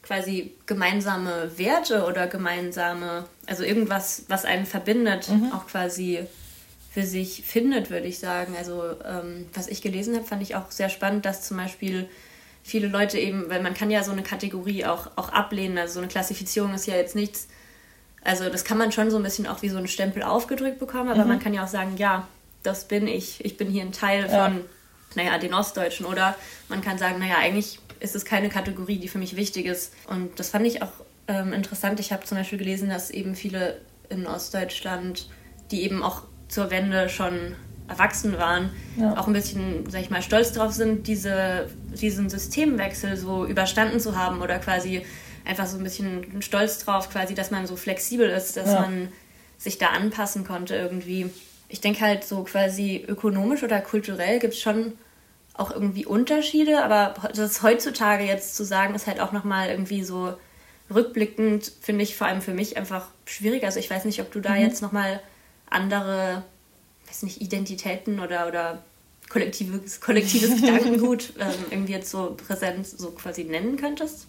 quasi 0.02 0.52
gemeinsame 0.66 1.52
Werte 1.56 2.04
oder 2.04 2.26
gemeinsame, 2.26 3.24
also 3.46 3.62
irgendwas, 3.62 4.24
was 4.28 4.44
einen 4.44 4.66
verbindet, 4.66 5.28
mhm. 5.30 5.52
auch 5.52 5.66
quasi 5.66 6.26
für 6.92 7.04
sich 7.04 7.42
findet, 7.44 7.90
würde 7.90 8.06
ich 8.06 8.18
sagen. 8.18 8.54
Also 8.56 8.82
ähm, 9.04 9.46
was 9.54 9.68
ich 9.68 9.80
gelesen 9.80 10.14
habe, 10.14 10.26
fand 10.26 10.42
ich 10.42 10.54
auch 10.54 10.70
sehr 10.70 10.90
spannend, 10.90 11.24
dass 11.24 11.42
zum 11.42 11.56
Beispiel 11.56 12.08
viele 12.62 12.88
Leute 12.88 13.18
eben, 13.18 13.48
weil 13.48 13.62
man 13.62 13.74
kann 13.74 13.90
ja 13.90 14.02
so 14.02 14.12
eine 14.12 14.22
Kategorie 14.22 14.84
auch, 14.84 15.10
auch 15.16 15.30
ablehnen, 15.30 15.78
also 15.78 15.94
so 15.94 16.00
eine 16.00 16.08
Klassifizierung 16.08 16.74
ist 16.74 16.86
ja 16.86 16.94
jetzt 16.94 17.16
nichts, 17.16 17.48
also 18.24 18.48
das 18.48 18.64
kann 18.64 18.78
man 18.78 18.92
schon 18.92 19.10
so 19.10 19.16
ein 19.16 19.22
bisschen 19.22 19.46
auch 19.46 19.62
wie 19.62 19.68
so 19.68 19.78
einen 19.78 19.88
Stempel 19.88 20.22
aufgedrückt 20.22 20.78
bekommen, 20.78 21.08
aber 21.08 21.22
mhm. 21.22 21.28
man 21.28 21.38
kann 21.40 21.54
ja 21.54 21.64
auch 21.64 21.68
sagen, 21.68 21.96
ja, 21.96 22.28
das 22.62 22.86
bin 22.86 23.08
ich, 23.08 23.44
ich 23.44 23.56
bin 23.56 23.68
hier 23.68 23.82
ein 23.82 23.92
Teil 23.92 24.28
ja. 24.30 24.44
von, 24.44 24.60
naja, 25.16 25.38
den 25.38 25.54
Ostdeutschen 25.54 26.06
oder 26.06 26.36
man 26.68 26.82
kann 26.82 26.98
sagen, 26.98 27.18
naja, 27.18 27.38
eigentlich 27.40 27.80
ist 27.98 28.14
es 28.14 28.24
keine 28.24 28.48
Kategorie, 28.48 28.98
die 28.98 29.08
für 29.08 29.18
mich 29.18 29.34
wichtig 29.34 29.66
ist 29.66 29.92
und 30.06 30.38
das 30.38 30.50
fand 30.50 30.66
ich 30.66 30.82
auch 30.82 30.92
ähm, 31.26 31.52
interessant. 31.52 31.98
Ich 32.00 32.12
habe 32.12 32.24
zum 32.24 32.38
Beispiel 32.38 32.58
gelesen, 32.58 32.90
dass 32.90 33.10
eben 33.10 33.34
viele 33.34 33.80
in 34.08 34.26
Ostdeutschland, 34.26 35.28
die 35.70 35.82
eben 35.82 36.02
auch 36.02 36.24
zur 36.52 36.70
Wende 36.70 37.08
schon 37.08 37.54
erwachsen 37.88 38.36
waren, 38.36 38.70
ja. 38.96 39.16
auch 39.16 39.26
ein 39.26 39.32
bisschen, 39.32 39.88
sag 39.88 40.02
ich 40.02 40.10
mal, 40.10 40.20
stolz 40.20 40.52
drauf 40.52 40.72
sind, 40.72 41.06
diese, 41.06 41.66
diesen 41.94 42.28
Systemwechsel 42.28 43.16
so 43.16 43.46
überstanden 43.46 44.00
zu 44.00 44.16
haben 44.16 44.42
oder 44.42 44.58
quasi 44.58 45.02
einfach 45.46 45.66
so 45.66 45.78
ein 45.78 45.82
bisschen 45.82 46.42
stolz 46.42 46.84
drauf, 46.84 47.08
quasi, 47.10 47.34
dass 47.34 47.50
man 47.50 47.66
so 47.66 47.74
flexibel 47.74 48.28
ist, 48.28 48.58
dass 48.58 48.68
ja. 48.68 48.80
man 48.80 49.08
sich 49.56 49.78
da 49.78 49.88
anpassen 49.88 50.44
konnte 50.44 50.76
irgendwie. 50.76 51.30
Ich 51.70 51.80
denke 51.80 52.02
halt 52.02 52.22
so 52.22 52.44
quasi 52.44 53.02
ökonomisch 53.08 53.62
oder 53.62 53.80
kulturell 53.80 54.38
gibt 54.38 54.52
es 54.52 54.60
schon 54.60 54.92
auch 55.54 55.70
irgendwie 55.70 56.04
Unterschiede, 56.04 56.84
aber 56.84 57.14
das 57.34 57.62
heutzutage 57.62 58.24
jetzt 58.24 58.56
zu 58.56 58.64
sagen, 58.64 58.94
ist 58.94 59.06
halt 59.06 59.20
auch 59.20 59.32
nochmal 59.32 59.70
irgendwie 59.70 60.04
so 60.04 60.34
rückblickend, 60.94 61.72
finde 61.80 62.02
ich 62.02 62.14
vor 62.14 62.26
allem 62.26 62.42
für 62.42 62.52
mich 62.52 62.76
einfach 62.76 63.06
schwierig. 63.24 63.64
Also 63.64 63.78
ich 63.78 63.90
weiß 63.90 64.04
nicht, 64.04 64.20
ob 64.20 64.30
du 64.32 64.40
da 64.40 64.50
mhm. 64.50 64.60
jetzt 64.60 64.82
nochmal 64.82 65.20
andere, 65.72 66.44
weiß 67.08 67.22
nicht, 67.24 67.40
Identitäten 67.40 68.20
oder, 68.20 68.46
oder 68.46 68.82
kollektives, 69.28 70.00
kollektives 70.00 70.60
Gedankengut 70.60 71.32
ähm, 71.40 71.48
irgendwie 71.70 71.92
jetzt 71.92 72.10
so 72.10 72.36
präsent 72.36 72.86
so 72.86 73.10
quasi 73.10 73.44
nennen 73.44 73.76
könntest? 73.76 74.26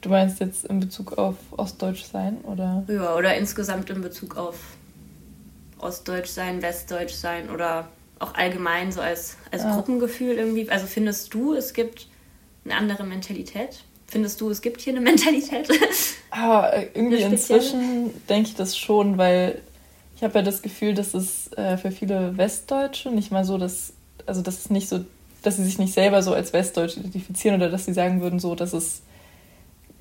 Du 0.00 0.10
meinst 0.10 0.38
jetzt 0.40 0.64
in 0.64 0.78
Bezug 0.78 1.18
auf 1.18 1.34
Ostdeutsch 1.50 2.04
sein 2.04 2.38
oder? 2.42 2.84
Ja, 2.88 3.16
oder 3.16 3.36
insgesamt 3.36 3.90
in 3.90 4.00
Bezug 4.00 4.36
auf 4.36 4.56
Ostdeutsch 5.78 6.28
sein, 6.28 6.62
Westdeutsch 6.62 7.14
sein 7.14 7.50
oder 7.50 7.88
auch 8.20 8.34
allgemein 8.34 8.92
so 8.92 9.00
als, 9.00 9.36
als 9.50 9.62
ja. 9.62 9.74
Gruppengefühl 9.74 10.36
irgendwie. 10.36 10.68
Also 10.70 10.86
findest 10.86 11.34
du, 11.34 11.54
es 11.54 11.72
gibt 11.72 12.06
eine 12.64 12.76
andere 12.76 13.04
Mentalität? 13.04 13.84
Findest 14.06 14.40
du, 14.40 14.50
es 14.50 14.60
gibt 14.60 14.80
hier 14.80 14.92
eine 14.92 15.00
Mentalität? 15.02 15.68
Aber 16.30 16.72
ah, 16.72 16.82
irgendwie 16.94 17.22
inzwischen 17.22 18.10
denke 18.28 18.50
ich 18.50 18.54
das 18.54 18.76
schon, 18.76 19.18
weil 19.18 19.60
ich 20.18 20.24
habe 20.24 20.40
ja 20.40 20.42
das 20.42 20.62
Gefühl, 20.62 20.94
dass 20.94 21.14
es 21.14 21.52
äh, 21.52 21.76
für 21.76 21.92
viele 21.92 22.36
Westdeutsche 22.36 23.10
nicht 23.10 23.30
mal 23.30 23.44
so, 23.44 23.56
dass, 23.56 23.92
also 24.26 24.42
das 24.42 24.56
ist 24.56 24.70
nicht 24.72 24.88
so, 24.88 25.04
dass 25.44 25.58
sie 25.58 25.64
sich 25.64 25.78
nicht 25.78 25.94
selber 25.94 26.22
so 26.22 26.34
als 26.34 26.52
Westdeutsch 26.52 26.96
identifizieren 26.96 27.54
oder 27.54 27.70
dass 27.70 27.84
sie 27.84 27.92
sagen 27.92 28.20
würden, 28.20 28.40
so, 28.40 28.56
dass 28.56 28.72
es 28.72 29.02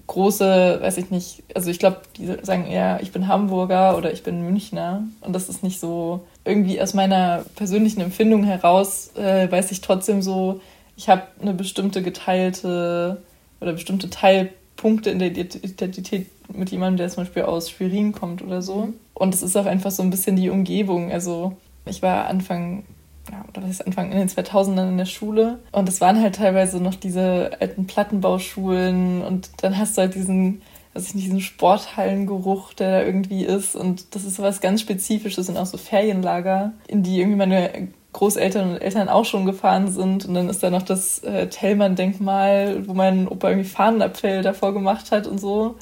große, 0.08 0.80
weiß 0.82 0.97
ich 0.97 1.12
nicht, 1.12 1.43
also 1.53 1.69
ich 1.69 1.77
glaube, 1.77 2.01
die 2.17 2.36
sagen 2.41 2.65
eher, 2.65 2.97
ich 3.03 3.12
bin 3.12 3.27
Hamburger 3.27 3.95
oder 3.95 4.12
ich 4.12 4.23
bin 4.23 4.41
Münchner. 4.41 5.03
Und 5.21 5.34
das 5.34 5.49
ist 5.49 5.62
nicht 5.62 5.80
so, 5.80 6.25
irgendwie 6.45 6.82
aus 6.82 6.95
meiner 6.95 7.45
persönlichen 7.56 8.01
Empfindung 8.01 8.43
heraus, 8.43 9.12
äh, 9.17 9.51
weiß 9.51 9.69
ich 9.69 9.82
trotzdem 9.82 10.23
so, 10.23 10.62
ich 10.95 11.10
habe 11.10 11.27
eine 11.39 11.53
bestimmte 11.53 12.01
geteilte 12.01 13.21
oder 13.62 13.73
bestimmte 13.73 14.10
Teilpunkte 14.10 15.12
in 15.12 15.19
der 15.19 15.27
Identität 15.27 16.25
mit 16.53 16.69
jemandem, 16.71 16.97
der 16.97 17.10
zum 17.10 17.23
Beispiel 17.23 17.43
aus 17.43 17.69
Schwerin 17.69 18.12
kommt 18.12 18.41
oder 18.41 18.62
so. 18.62 18.88
Mhm. 18.88 18.93
Und 19.13 19.33
es 19.33 19.41
ist 19.41 19.55
auch 19.55 19.65
einfach 19.65 19.91
so 19.91 20.03
ein 20.03 20.10
bisschen 20.10 20.36
die 20.36 20.49
Umgebung. 20.49 21.12
Also 21.12 21.57
ich 21.86 22.01
war 22.01 22.27
Anfang, 22.27 22.83
ja, 23.31 23.43
oder 23.49 23.63
was 23.63 23.71
ist 23.71 23.86
Anfang 23.86 24.12
in 24.12 24.17
den 24.17 24.29
2000ern 24.29 24.89
in 24.89 24.97
der 24.97 25.05
Schule 25.05 25.60
und 25.71 25.89
es 25.89 26.01
waren 26.01 26.21
halt 26.21 26.36
teilweise 26.36 26.81
noch 26.81 26.95
diese 26.95 27.51
alten 27.60 27.88
Plattenbauschulen 27.88 29.21
und 29.21 29.49
dann 29.62 29.77
hast 29.77 29.97
du 29.97 30.01
halt 30.01 30.15
diesen 30.15 30.62
weiß 30.97 31.10
ich 31.10 31.15
nicht, 31.15 31.25
diesen 31.27 31.41
Sporthallengeruch, 31.41 32.73
der 32.73 32.91
da 32.91 33.05
irgendwie 33.05 33.45
ist. 33.45 33.75
Und 33.75 34.15
das 34.15 34.23
ist 34.23 34.39
was 34.39 34.62
ganz 34.62 34.81
Spezifisches 34.81 35.47
und 35.47 35.57
auch 35.57 35.65
so 35.65 35.77
Ferienlager, 35.77 36.73
in 36.88 37.03
die 37.03 37.19
irgendwie 37.19 37.38
meine 37.38 37.89
Großeltern 38.13 38.71
und 38.71 38.77
Eltern 38.81 39.10
auch 39.10 39.25
schon 39.25 39.45
gefahren 39.45 39.89
sind. 39.89 40.25
Und 40.25 40.33
dann 40.33 40.49
ist 40.49 40.63
da 40.63 40.69
noch 40.69 40.81
das 40.81 41.19
äh, 41.19 41.47
Tellmann-Denkmal, 41.47 42.88
wo 42.88 42.93
mein 42.93 43.27
Opa 43.27 43.49
irgendwie 43.49 43.69
Fahnenabfälle 43.69 44.41
davor 44.41 44.73
gemacht 44.73 45.12
hat 45.12 45.27
und 45.27 45.39
so. 45.39 45.75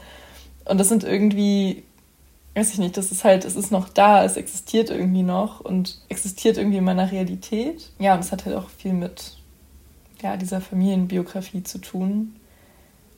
Und 0.65 0.80
das 0.80 0.89
sind 0.89 1.04
irgendwie, 1.04 1.84
weiß 2.56 2.73
ich 2.73 2.80
nicht, 2.80 2.97
das 2.97 3.12
ist 3.12 3.23
halt, 3.23 3.45
es 3.45 3.56
ist 3.56 3.71
noch 3.71 3.89
da, 3.89 4.25
es 4.25 4.36
existiert 4.36 4.89
irgendwie 4.89 5.23
noch 5.23 5.62
und 5.62 6.01
existiert 6.10 6.58
irgendwie 6.58 6.78
in 6.78 6.84
meiner 6.84 7.12
Realität. 7.12 7.91
Ja, 7.99 8.15
und 8.15 8.21
es 8.21 8.32
hat 8.32 8.45
halt 8.45 8.56
auch 8.56 8.69
viel 8.69 8.93
mit 8.93 9.38
ja, 10.21 10.38
dieser 10.38 10.62
Familienbiografie 10.62 11.63
zu 11.63 11.78
tun. 11.78 12.36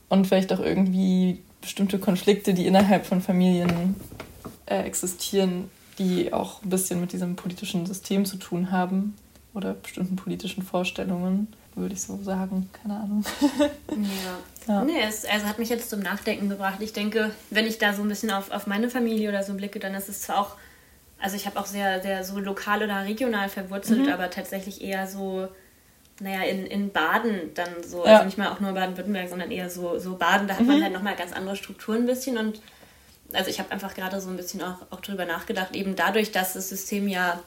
Und 0.09 0.27
vielleicht 0.27 0.53
auch 0.53 0.59
irgendwie 0.59 1.41
bestimmte 1.61 1.99
Konflikte, 1.99 2.53
die 2.53 2.65
innerhalb 2.65 3.05
von 3.05 3.21
Familien 3.21 3.95
äh, 4.65 4.83
existieren, 4.83 5.69
die 5.99 6.31
auch 6.31 6.63
ein 6.63 6.69
bisschen 6.69 7.01
mit 7.01 7.11
diesem 7.11 7.35
politischen 7.35 7.85
System 7.85 8.25
zu 8.25 8.37
tun 8.37 8.71
haben 8.71 9.15
oder 9.53 9.73
bestimmten 9.73 10.15
politischen 10.15 10.63
Vorstellungen, 10.63 11.47
würde 11.77 11.93
ich 11.93 12.01
so 12.01 12.21
sagen. 12.21 12.69
Keine 12.81 12.95
Ahnung. 12.95 13.23
ja. 13.89 14.67
ja. 14.73 14.83
Nee, 14.83 15.01
es 15.07 15.25
also 15.25 15.45
hat 15.45 15.59
mich 15.59 15.69
jetzt 15.69 15.89
zum 15.89 15.99
Nachdenken 15.99 16.49
gebracht. 16.49 16.81
Ich 16.81 16.93
denke, 16.93 17.31
wenn 17.49 17.65
ich 17.65 17.77
da 17.77 17.93
so 17.93 18.01
ein 18.01 18.09
bisschen 18.09 18.31
auf, 18.31 18.51
auf 18.51 18.67
meine 18.67 18.89
Familie 18.89 19.29
oder 19.29 19.43
so 19.43 19.53
blicke, 19.53 19.79
dann 19.79 19.93
ist 19.95 20.09
es 20.09 20.21
zwar 20.21 20.39
auch, 20.39 20.55
also 21.19 21.35
ich 21.35 21.45
habe 21.45 21.59
auch 21.59 21.65
sehr, 21.65 22.01
sehr 22.01 22.23
so 22.23 22.39
lokal 22.39 22.83
oder 22.83 23.03
regional 23.05 23.49
verwurzelt, 23.49 24.05
mhm. 24.05 24.11
aber 24.11 24.29
tatsächlich 24.29 24.81
eher 24.81 25.07
so 25.07 25.47
naja, 26.19 26.41
in, 26.43 26.65
in 26.65 26.91
Baden 26.91 27.53
dann 27.53 27.83
so, 27.83 28.05
ja. 28.05 28.13
also 28.13 28.25
nicht 28.25 28.37
mal 28.37 28.49
auch 28.49 28.59
nur 28.59 28.73
Baden-Württemberg, 28.73 29.29
sondern 29.29 29.51
eher 29.51 29.69
so, 29.69 29.99
so 29.99 30.15
Baden, 30.15 30.47
da 30.47 30.55
hat 30.55 30.61
mhm. 30.61 30.67
man 30.67 30.83
halt 30.83 30.93
nochmal 30.93 31.15
ganz 31.15 31.31
andere 31.31 31.55
Strukturen 31.55 31.99
ein 31.99 32.05
bisschen 32.07 32.37
und 32.37 32.59
also 33.33 33.49
ich 33.49 33.59
habe 33.59 33.71
einfach 33.71 33.93
gerade 33.93 34.19
so 34.21 34.29
ein 34.29 34.37
bisschen 34.37 34.63
auch, 34.63 34.77
auch 34.89 35.01
drüber 35.01 35.25
nachgedacht, 35.25 35.75
eben 35.75 35.95
dadurch, 35.95 36.31
dass 36.31 36.53
das 36.53 36.69
System 36.69 37.07
ja, 37.07 37.39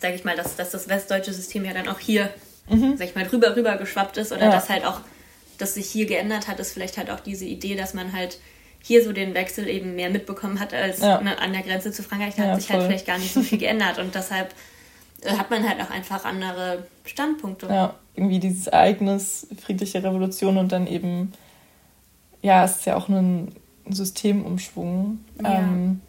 sage 0.00 0.14
ich 0.14 0.24
mal, 0.24 0.36
dass, 0.36 0.56
dass 0.56 0.70
das 0.70 0.88
westdeutsche 0.88 1.32
System 1.32 1.64
ja 1.64 1.74
dann 1.74 1.88
auch 1.88 1.98
hier, 1.98 2.32
mhm. 2.68 2.96
sag 2.96 3.08
ich 3.08 3.14
mal, 3.14 3.26
drüber 3.26 3.56
rüber 3.56 3.76
geschwappt 3.76 4.16
ist 4.16 4.32
oder 4.32 4.46
ja. 4.46 4.50
dass 4.50 4.68
halt 4.68 4.84
auch, 4.84 5.00
dass 5.58 5.74
sich 5.74 5.86
hier 5.86 6.06
geändert 6.06 6.48
hat, 6.48 6.60
ist 6.60 6.72
vielleicht 6.72 6.96
halt 6.96 7.10
auch 7.10 7.20
diese 7.20 7.44
Idee, 7.44 7.74
dass 7.74 7.94
man 7.94 8.12
halt 8.12 8.38
hier 8.80 9.02
so 9.02 9.12
den 9.12 9.34
Wechsel 9.34 9.68
eben 9.68 9.96
mehr 9.96 10.10
mitbekommen 10.10 10.60
hat 10.60 10.72
als 10.72 11.00
ja. 11.00 11.20
ne, 11.20 11.38
an 11.38 11.52
der 11.52 11.62
Grenze 11.62 11.92
zu 11.92 12.02
Frankreich. 12.02 12.34
Da 12.36 12.44
ja, 12.44 12.52
hat 12.52 12.60
sich 12.60 12.70
halt 12.70 12.80
voll. 12.80 12.88
halt 12.88 12.90
vielleicht 12.90 13.06
gar 13.06 13.18
nicht 13.18 13.34
so 13.34 13.42
viel 13.42 13.58
geändert 13.58 13.98
und 13.98 14.14
deshalb 14.14 14.54
äh, 15.22 15.30
hat 15.30 15.50
man 15.50 15.68
halt 15.68 15.80
auch 15.80 15.90
einfach 15.90 16.24
andere 16.24 16.86
Standpunkte. 17.04 17.66
Ja, 17.66 17.94
irgendwie 18.14 18.38
dieses 18.38 18.68
Ereignis, 18.68 19.46
friedliche 19.60 20.02
Revolution 20.02 20.56
und 20.58 20.72
dann 20.72 20.86
eben, 20.86 21.32
ja, 22.42 22.64
es 22.64 22.76
ist 22.76 22.86
ja 22.86 22.96
auch 22.96 23.08
ein 23.08 23.52
Systemumschwung. 23.88 25.20
Ja. 25.42 25.58
Ähm, 25.58 26.00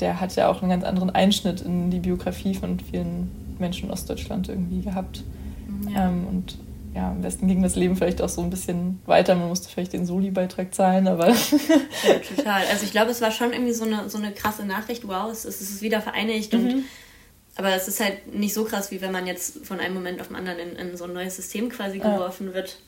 der 0.00 0.20
hat 0.20 0.36
ja 0.36 0.48
auch 0.48 0.60
einen 0.60 0.70
ganz 0.70 0.84
anderen 0.84 1.10
Einschnitt 1.10 1.62
in 1.62 1.90
die 1.90 2.00
Biografie 2.00 2.54
von 2.54 2.78
vielen 2.80 3.56
Menschen 3.58 3.86
in 3.86 3.92
Ostdeutschland 3.92 4.48
irgendwie 4.48 4.82
gehabt. 4.82 5.24
Ähm, 5.96 6.26
und 6.26 6.58
ja, 6.94 7.10
am 7.10 7.20
besten 7.20 7.46
ging 7.46 7.62
das 7.62 7.76
Leben 7.76 7.96
vielleicht 7.96 8.22
auch 8.22 8.28
so 8.28 8.40
ein 8.40 8.50
bisschen 8.50 9.00
weiter. 9.04 9.34
Man 9.34 9.48
musste 9.48 9.68
vielleicht 9.68 9.92
den 9.92 10.06
Soli-Beitrag 10.06 10.74
zahlen, 10.74 11.08
aber. 11.08 11.28
ja, 11.28 11.34
total. 12.36 12.62
Also 12.70 12.84
ich 12.84 12.92
glaube, 12.92 13.10
es 13.10 13.20
war 13.20 13.30
schon 13.30 13.52
irgendwie 13.52 13.74
so 13.74 13.84
eine, 13.84 14.08
so 14.08 14.18
eine 14.18 14.32
krasse 14.32 14.64
Nachricht. 14.64 15.06
Wow, 15.06 15.30
es 15.30 15.44
ist, 15.44 15.60
es 15.60 15.70
ist 15.70 15.82
wieder 15.82 16.00
vereinigt 16.00 16.52
mhm. 16.52 16.58
und 16.58 16.84
aber 17.56 17.74
es 17.74 17.88
ist 17.88 18.00
halt 18.00 18.34
nicht 18.34 18.52
so 18.52 18.64
krass, 18.64 18.90
wie 18.90 19.00
wenn 19.00 19.12
man 19.12 19.26
jetzt 19.26 19.64
von 19.66 19.80
einem 19.80 19.94
Moment 19.94 20.20
auf 20.20 20.28
den 20.28 20.36
anderen 20.36 20.58
in, 20.58 20.76
in 20.76 20.96
so 20.96 21.04
ein 21.04 21.14
neues 21.14 21.36
System 21.36 21.70
quasi 21.70 21.98
geworfen 21.98 22.48
ja. 22.48 22.54
wird. 22.54 22.80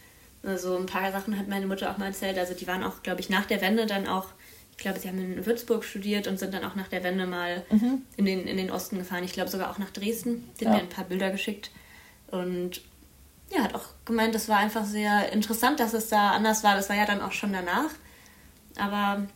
Also 0.42 0.76
ein 0.76 0.86
paar 0.86 1.10
Sachen 1.10 1.38
hat 1.38 1.48
meine 1.48 1.66
Mutter 1.66 1.90
auch 1.90 1.98
mal 1.98 2.06
erzählt. 2.06 2.38
Also 2.38 2.54
die 2.54 2.66
waren 2.66 2.84
auch, 2.84 3.02
glaube 3.02 3.20
ich, 3.20 3.30
nach 3.30 3.46
der 3.46 3.62
Wende 3.62 3.86
dann 3.86 4.06
auch, 4.06 4.26
ich 4.72 4.78
glaube, 4.78 5.00
sie 5.00 5.08
haben 5.08 5.18
in 5.18 5.46
Würzburg 5.46 5.84
studiert 5.84 6.28
und 6.28 6.38
sind 6.38 6.52
dann 6.52 6.64
auch 6.64 6.74
nach 6.74 6.88
der 6.88 7.02
Wende 7.02 7.26
mal 7.26 7.64
mhm. 7.70 8.02
in, 8.16 8.26
den, 8.26 8.46
in 8.46 8.58
den 8.58 8.70
Osten 8.70 8.98
gefahren. 8.98 9.24
Ich 9.24 9.32
glaube 9.32 9.50
sogar 9.50 9.70
auch 9.70 9.78
nach 9.78 9.90
Dresden. 9.90 10.48
Die 10.60 10.64
ja. 10.64 10.70
hat 10.70 10.76
mir 10.76 10.82
ein 10.82 10.90
paar 10.90 11.04
Bilder 11.04 11.30
geschickt. 11.30 11.70
Und 12.30 12.82
ja, 13.50 13.62
hat 13.62 13.74
auch 13.74 13.86
gemeint, 14.04 14.34
das 14.34 14.48
war 14.48 14.58
einfach 14.58 14.84
sehr 14.84 15.32
interessant, 15.32 15.80
dass 15.80 15.94
es 15.94 16.08
da 16.08 16.30
anders 16.32 16.64
war. 16.64 16.76
Das 16.76 16.88
war 16.88 16.96
ja 16.96 17.06
dann 17.06 17.22
auch 17.22 17.32
schon 17.32 17.52
danach. 17.52 17.90
Aber 18.78 19.26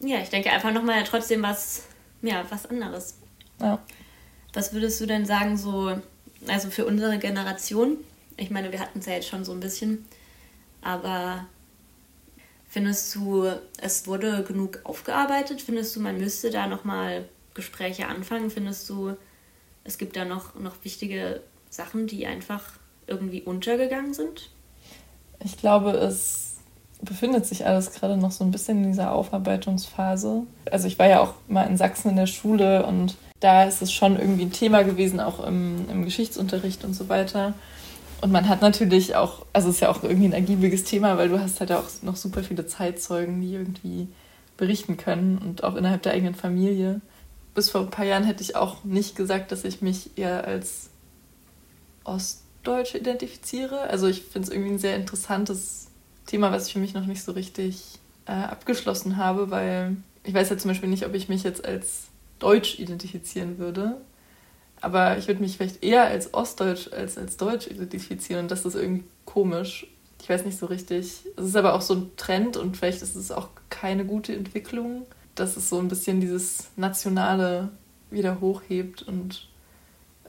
ja, 0.00 0.18
ich 0.18 0.28
denke 0.28 0.50
einfach 0.50 0.72
nochmal 0.72 1.04
trotzdem 1.04 1.42
was, 1.42 1.84
ja, 2.22 2.44
was 2.50 2.66
anderes. 2.66 3.18
Ja. 3.60 3.82
Was 4.52 4.72
würdest 4.72 5.00
du 5.00 5.06
denn 5.06 5.26
sagen, 5.26 5.56
so, 5.56 6.00
also 6.46 6.70
für 6.70 6.86
unsere 6.86 7.18
Generation? 7.18 7.96
Ich 8.36 8.50
meine, 8.50 8.72
wir 8.72 8.80
hatten 8.80 9.00
es 9.00 9.06
ja 9.06 9.14
jetzt 9.14 9.28
schon 9.28 9.44
so 9.44 9.52
ein 9.52 9.60
bisschen, 9.60 10.06
aber 10.80 11.46
findest 12.68 13.14
du, 13.14 13.50
es 13.80 14.06
wurde 14.06 14.44
genug 14.44 14.80
aufgearbeitet? 14.84 15.62
Findest 15.62 15.96
du, 15.96 16.00
man 16.00 16.18
müsste 16.18 16.50
da 16.50 16.66
nochmal 16.66 17.28
Gespräche 17.54 18.06
anfangen? 18.06 18.50
Findest 18.50 18.88
du, 18.88 19.16
es 19.84 19.98
gibt 19.98 20.16
da 20.16 20.24
noch, 20.24 20.54
noch 20.54 20.84
wichtige 20.84 21.42
Sachen, 21.70 22.06
die 22.06 22.26
einfach 22.26 22.64
irgendwie 23.08 23.42
untergegangen 23.42 24.14
sind? 24.14 24.50
Ich 25.44 25.56
glaube, 25.56 25.90
es 25.90 26.56
befindet 27.00 27.46
sich 27.46 27.66
alles 27.66 27.92
gerade 27.92 28.16
noch 28.16 28.32
so 28.32 28.44
ein 28.44 28.50
bisschen 28.50 28.82
in 28.82 28.90
dieser 28.90 29.12
Aufarbeitungsphase. 29.12 30.42
Also 30.70 30.88
ich 30.88 30.98
war 30.98 31.06
ja 31.06 31.20
auch 31.20 31.34
mal 31.46 31.64
in 31.64 31.76
Sachsen 31.76 32.10
in 32.10 32.16
der 32.16 32.26
Schule 32.26 32.84
und 32.86 33.16
da 33.40 33.64
ist 33.64 33.82
es 33.82 33.92
schon 33.92 34.18
irgendwie 34.18 34.42
ein 34.42 34.52
Thema 34.52 34.82
gewesen, 34.82 35.20
auch 35.20 35.44
im, 35.46 35.88
im 35.90 36.04
Geschichtsunterricht 36.04 36.84
und 36.84 36.94
so 36.94 37.08
weiter. 37.08 37.54
Und 38.20 38.32
man 38.32 38.48
hat 38.48 38.62
natürlich 38.62 39.14
auch, 39.14 39.46
also 39.52 39.68
es 39.68 39.76
ist 39.76 39.80
ja 39.80 39.90
auch 39.90 40.02
irgendwie 40.02 40.26
ein 40.26 40.32
ergiebiges 40.32 40.82
Thema, 40.84 41.16
weil 41.18 41.28
du 41.28 41.40
hast 41.40 41.60
halt 41.60 41.70
auch 41.70 41.84
noch 42.02 42.16
super 42.16 42.42
viele 42.42 42.66
Zeitzeugen, 42.66 43.40
die 43.40 43.54
irgendwie 43.54 44.08
berichten 44.56 44.96
können 44.96 45.38
und 45.38 45.62
auch 45.62 45.76
innerhalb 45.76 46.02
der 46.02 46.14
eigenen 46.14 46.34
Familie. 46.34 47.00
Bis 47.54 47.70
vor 47.70 47.82
ein 47.82 47.90
paar 47.90 48.04
Jahren 48.04 48.24
hätte 48.24 48.42
ich 48.42 48.56
auch 48.56 48.82
nicht 48.82 49.14
gesagt, 49.14 49.52
dass 49.52 49.62
ich 49.62 49.82
mich 49.82 50.18
eher 50.18 50.44
als 50.44 50.90
Ostdeutsche 52.68 52.98
identifiziere. 52.98 53.80
Also 53.80 54.06
ich 54.06 54.22
finde 54.22 54.48
es 54.48 54.54
irgendwie 54.54 54.72
ein 54.72 54.78
sehr 54.78 54.96
interessantes 54.96 55.88
Thema, 56.26 56.52
was 56.52 56.66
ich 56.66 56.74
für 56.74 56.78
mich 56.78 56.94
noch 56.94 57.06
nicht 57.06 57.22
so 57.22 57.32
richtig 57.32 57.98
äh, 58.26 58.32
abgeschlossen 58.32 59.16
habe, 59.16 59.50
weil 59.50 59.96
ich 60.24 60.34
weiß 60.34 60.50
ja 60.50 60.58
zum 60.58 60.70
Beispiel 60.70 60.90
nicht, 60.90 61.06
ob 61.06 61.14
ich 61.14 61.28
mich 61.28 61.42
jetzt 61.42 61.64
als 61.64 62.08
Deutsch 62.38 62.78
identifizieren 62.78 63.58
würde. 63.58 63.96
Aber 64.80 65.18
ich 65.18 65.26
würde 65.26 65.40
mich 65.40 65.56
vielleicht 65.56 65.82
eher 65.82 66.04
als 66.04 66.34
Ostdeutsch 66.34 66.92
als 66.92 67.18
als 67.18 67.36
Deutsch 67.36 67.66
identifizieren 67.66 68.42
und 68.42 68.50
das 68.50 68.64
ist 68.64 68.76
irgendwie 68.76 69.04
komisch. 69.24 69.86
Ich 70.20 70.28
weiß 70.28 70.44
nicht 70.44 70.58
so 70.58 70.66
richtig. 70.66 71.20
Es 71.36 71.44
ist 71.44 71.56
aber 71.56 71.74
auch 71.74 71.80
so 71.80 71.94
ein 71.94 72.10
Trend 72.16 72.56
und 72.56 72.76
vielleicht 72.76 73.02
ist 73.02 73.16
es 73.16 73.32
auch 73.32 73.48
keine 73.70 74.04
gute 74.04 74.34
Entwicklung, 74.34 75.06
dass 75.34 75.56
es 75.56 75.68
so 75.68 75.78
ein 75.78 75.88
bisschen 75.88 76.20
dieses 76.20 76.68
Nationale 76.76 77.70
wieder 78.10 78.40
hochhebt 78.40 79.02
und 79.02 79.48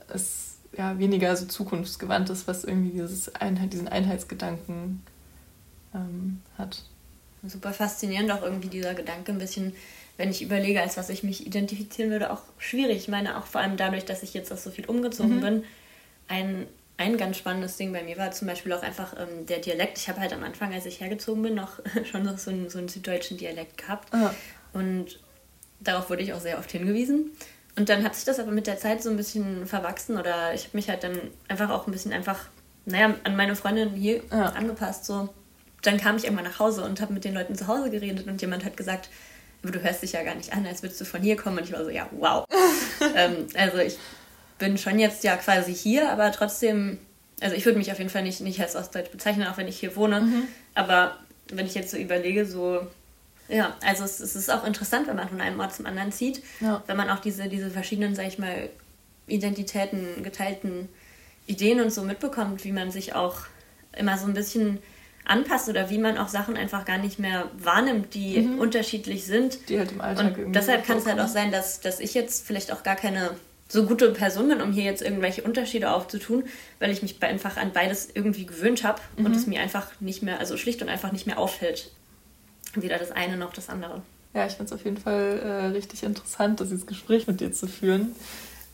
es 0.08 0.49
ja 0.76 0.98
weniger 0.98 1.34
so 1.36 1.46
zukunftsgewandt 1.46 2.30
ist, 2.30 2.46
was 2.46 2.64
irgendwie 2.64 2.90
dieses 2.90 3.34
Einheit, 3.34 3.72
diesen 3.72 3.88
Einheitsgedanken 3.88 5.02
ähm, 5.94 6.40
hat. 6.56 6.84
Super 7.42 7.72
faszinierend 7.72 8.30
auch 8.30 8.42
irgendwie 8.42 8.68
dieser 8.68 8.94
Gedanke 8.94 9.32
ein 9.32 9.38
bisschen 9.38 9.72
wenn 10.20 10.30
ich 10.30 10.42
überlege, 10.42 10.82
als 10.82 10.98
was 10.98 11.08
ich 11.08 11.22
mich 11.22 11.46
identifizieren 11.46 12.10
würde, 12.10 12.30
auch 12.30 12.42
schwierig. 12.58 12.98
Ich 12.98 13.08
meine, 13.08 13.38
auch 13.38 13.46
vor 13.46 13.62
allem 13.62 13.78
dadurch, 13.78 14.04
dass 14.04 14.22
ich 14.22 14.34
jetzt 14.34 14.52
auch 14.52 14.58
so 14.58 14.70
viel 14.70 14.84
umgezogen 14.84 15.36
mhm. 15.36 15.40
bin. 15.40 15.64
Ein, 16.28 16.66
ein 16.98 17.16
ganz 17.16 17.38
spannendes 17.38 17.78
Ding 17.78 17.90
bei 17.90 18.02
mir 18.02 18.18
war 18.18 18.30
zum 18.30 18.46
Beispiel 18.46 18.70
auch 18.74 18.82
einfach 18.82 19.14
ähm, 19.18 19.46
der 19.46 19.60
Dialekt. 19.60 19.96
Ich 19.96 20.10
habe 20.10 20.20
halt 20.20 20.34
am 20.34 20.44
Anfang, 20.44 20.74
als 20.74 20.84
ich 20.84 21.00
hergezogen 21.00 21.42
bin, 21.42 21.54
noch 21.54 21.80
schon 22.04 22.24
noch 22.24 22.36
so 22.36 22.50
einen, 22.50 22.68
so 22.68 22.76
einen 22.76 22.88
süddeutschen 22.88 23.38
Dialekt 23.38 23.78
gehabt. 23.78 24.12
Ah. 24.12 24.34
Und 24.74 25.18
darauf 25.80 26.10
wurde 26.10 26.22
ich 26.22 26.34
auch 26.34 26.40
sehr 26.40 26.58
oft 26.58 26.70
hingewiesen. 26.70 27.30
Und 27.76 27.88
dann 27.88 28.04
hat 28.04 28.14
sich 28.14 28.24
das 28.24 28.38
aber 28.38 28.50
mit 28.50 28.66
der 28.66 28.78
Zeit 28.78 29.02
so 29.02 29.10
ein 29.10 29.16
bisschen 29.16 29.66
verwachsen 29.66 30.18
oder 30.18 30.54
ich 30.54 30.64
habe 30.64 30.76
mich 30.76 30.88
halt 30.88 31.04
dann 31.04 31.18
einfach 31.48 31.70
auch 31.70 31.86
ein 31.86 31.92
bisschen 31.92 32.12
einfach, 32.12 32.46
naja, 32.84 33.14
an 33.24 33.36
meine 33.36 33.56
Freundin 33.56 33.90
hier 33.90 34.22
ja. 34.30 34.46
angepasst. 34.46 35.04
So. 35.04 35.28
Dann 35.82 35.96
kam 35.96 36.16
ich 36.16 36.24
irgendwann 36.24 36.44
nach 36.44 36.58
Hause 36.58 36.82
und 36.84 37.00
habe 37.00 37.12
mit 37.12 37.24
den 37.24 37.34
Leuten 37.34 37.54
zu 37.54 37.68
Hause 37.68 37.90
geredet 37.90 38.26
und 38.26 38.40
jemand 38.40 38.64
hat 38.64 38.76
gesagt, 38.76 39.08
aber 39.62 39.72
du 39.72 39.82
hörst 39.82 40.02
dich 40.02 40.12
ja 40.12 40.22
gar 40.22 40.34
nicht 40.34 40.52
an, 40.52 40.66
als 40.66 40.82
würdest 40.82 41.00
du 41.00 41.04
von 41.04 41.22
hier 41.22 41.36
kommen. 41.36 41.58
Und 41.58 41.64
ich 41.64 41.72
war 41.72 41.84
so, 41.84 41.90
ja, 41.90 42.08
wow. 42.12 42.44
ähm, 43.14 43.46
also 43.54 43.78
ich 43.78 43.98
bin 44.58 44.78
schon 44.78 44.98
jetzt 44.98 45.22
ja 45.24 45.36
quasi 45.36 45.74
hier, 45.74 46.10
aber 46.10 46.32
trotzdem, 46.32 46.98
also 47.40 47.54
ich 47.54 47.64
würde 47.64 47.78
mich 47.78 47.92
auf 47.92 47.98
jeden 47.98 48.10
Fall 48.10 48.22
nicht, 48.22 48.40
nicht 48.40 48.60
als 48.60 48.76
Ostdeutsch 48.76 49.10
bezeichnen, 49.10 49.46
auch 49.46 49.56
wenn 49.56 49.68
ich 49.68 49.78
hier 49.78 49.96
wohne. 49.96 50.22
Mhm. 50.22 50.48
Aber 50.74 51.18
wenn 51.50 51.66
ich 51.66 51.74
jetzt 51.74 51.90
so 51.90 51.96
überlege, 51.96 52.46
so, 52.46 52.86
ja, 53.50 53.76
also 53.84 54.04
es, 54.04 54.20
es, 54.20 54.36
ist 54.36 54.50
auch 54.50 54.64
interessant, 54.64 55.08
wenn 55.08 55.16
man 55.16 55.28
von 55.28 55.40
einem 55.40 55.58
Ort 55.60 55.74
zum 55.74 55.86
anderen 55.86 56.12
zieht, 56.12 56.42
ja. 56.60 56.82
wenn 56.86 56.96
man 56.96 57.10
auch 57.10 57.18
diese, 57.18 57.48
diese 57.48 57.70
verschiedenen, 57.70 58.14
sag 58.14 58.26
ich 58.26 58.38
mal, 58.38 58.70
Identitäten, 59.26 60.22
geteilten 60.22 60.88
Ideen 61.46 61.80
und 61.80 61.92
so 61.92 62.02
mitbekommt, 62.02 62.64
wie 62.64 62.72
man 62.72 62.90
sich 62.90 63.14
auch 63.14 63.36
immer 63.96 64.16
so 64.18 64.26
ein 64.26 64.34
bisschen 64.34 64.78
anpasst 65.24 65.68
oder 65.68 65.90
wie 65.90 65.98
man 65.98 66.18
auch 66.18 66.28
Sachen 66.28 66.56
einfach 66.56 66.84
gar 66.84 66.98
nicht 66.98 67.18
mehr 67.18 67.50
wahrnimmt, 67.58 68.14
die 68.14 68.40
mhm. 68.40 68.58
unterschiedlich 68.58 69.26
sind. 69.26 69.68
Die 69.68 69.78
halt 69.78 69.92
im 69.92 70.00
Alltag 70.00 70.38
Und 70.38 70.52
deshalb 70.54 70.86
kann 70.86 70.98
es 70.98 71.06
halt 71.06 71.20
auch 71.20 71.28
sein, 71.28 71.52
dass, 71.52 71.80
dass 71.80 72.00
ich 72.00 72.14
jetzt 72.14 72.46
vielleicht 72.46 72.72
auch 72.72 72.82
gar 72.82 72.96
keine 72.96 73.30
so 73.68 73.86
gute 73.86 74.10
Person 74.10 74.48
bin, 74.48 74.60
um 74.60 74.72
hier 74.72 74.82
jetzt 74.82 75.02
irgendwelche 75.02 75.42
Unterschiede 75.42 75.92
aufzutun, 75.92 76.44
weil 76.80 76.90
ich 76.90 77.02
mich 77.02 77.22
einfach 77.22 77.56
an 77.56 77.72
beides 77.72 78.08
irgendwie 78.12 78.46
gewöhnt 78.46 78.82
habe 78.82 79.00
mhm. 79.16 79.26
und 79.26 79.36
es 79.36 79.46
mir 79.46 79.60
einfach 79.60 79.88
nicht 80.00 80.22
mehr, 80.22 80.40
also 80.40 80.56
schlicht 80.56 80.82
und 80.82 80.88
einfach 80.88 81.12
nicht 81.12 81.26
mehr 81.26 81.38
auffällt. 81.38 81.92
Weder 82.74 82.98
das 82.98 83.10
eine 83.10 83.36
noch 83.36 83.52
das 83.52 83.68
andere. 83.68 84.02
Ja, 84.34 84.46
ich 84.46 84.52
finde 84.52 84.66
es 84.66 84.72
auf 84.72 84.84
jeden 84.84 84.96
Fall 84.96 85.40
äh, 85.42 85.66
richtig 85.66 86.02
interessant, 86.02 86.60
dieses 86.60 86.86
Gespräch 86.86 87.26
mit 87.26 87.40
dir 87.40 87.52
zu 87.52 87.66
führen 87.66 88.14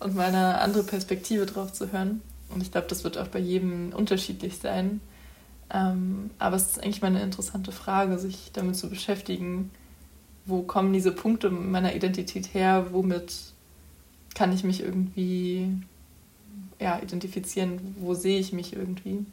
und 0.01 0.15
mal 0.15 0.27
eine 0.27 0.61
andere 0.61 0.83
Perspektive 0.83 1.47
drauf 1.47 1.73
zu 1.73 1.93
hören. 1.93 2.21
Und 2.51 2.63
ich 2.63 2.71
glaube, 2.71 2.87
das 2.89 3.05
wird 3.05 3.17
auch 3.17 3.29
bei 3.29 3.39
jedem 3.39 3.93
unterschiedlich 3.93 4.59
sein. 4.59 5.01
Ähm, 5.73 6.31
aber 6.39 6.57
es 6.57 6.67
ist 6.67 6.83
eigentlich 6.83 7.03
mal 7.03 7.09
eine 7.09 7.23
interessante 7.23 7.73
Frage, 7.73 8.19
sich 8.19 8.51
damit 8.53 8.77
zu 8.77 8.89
beschäftigen, 8.89 9.71
wo 10.45 10.63
kommen 10.63 10.93
diese 10.93 11.11
Punkte 11.11 11.51
meiner 11.51 11.95
Identität 11.95 12.55
her, 12.55 12.89
womit 12.93 13.35
kann 14.35 14.53
ich 14.53 14.63
mich 14.63 14.81
irgendwie 14.81 15.73
ja, 16.79 17.01
identifizieren, 17.03 17.97
wo 17.99 18.15
sehe 18.15 18.39
ich 18.39 18.53
mich 18.53 18.75
irgendwie. 18.75 19.25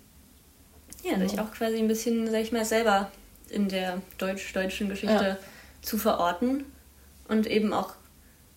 Ja, 1.03 1.19
sich 1.19 1.39
auch 1.39 1.51
quasi 1.51 1.77
ein 1.77 1.87
bisschen, 1.89 2.31
sag 2.31 2.41
ich 2.41 2.53
mal, 2.53 2.63
selber 2.63 3.11
in 3.53 3.69
der 3.69 4.01
deutsch-deutschen 4.17 4.89
Geschichte 4.89 5.13
ja. 5.13 5.37
zu 5.81 5.97
verorten 5.97 6.65
und 7.27 7.47
eben 7.47 7.73
auch, 7.73 7.93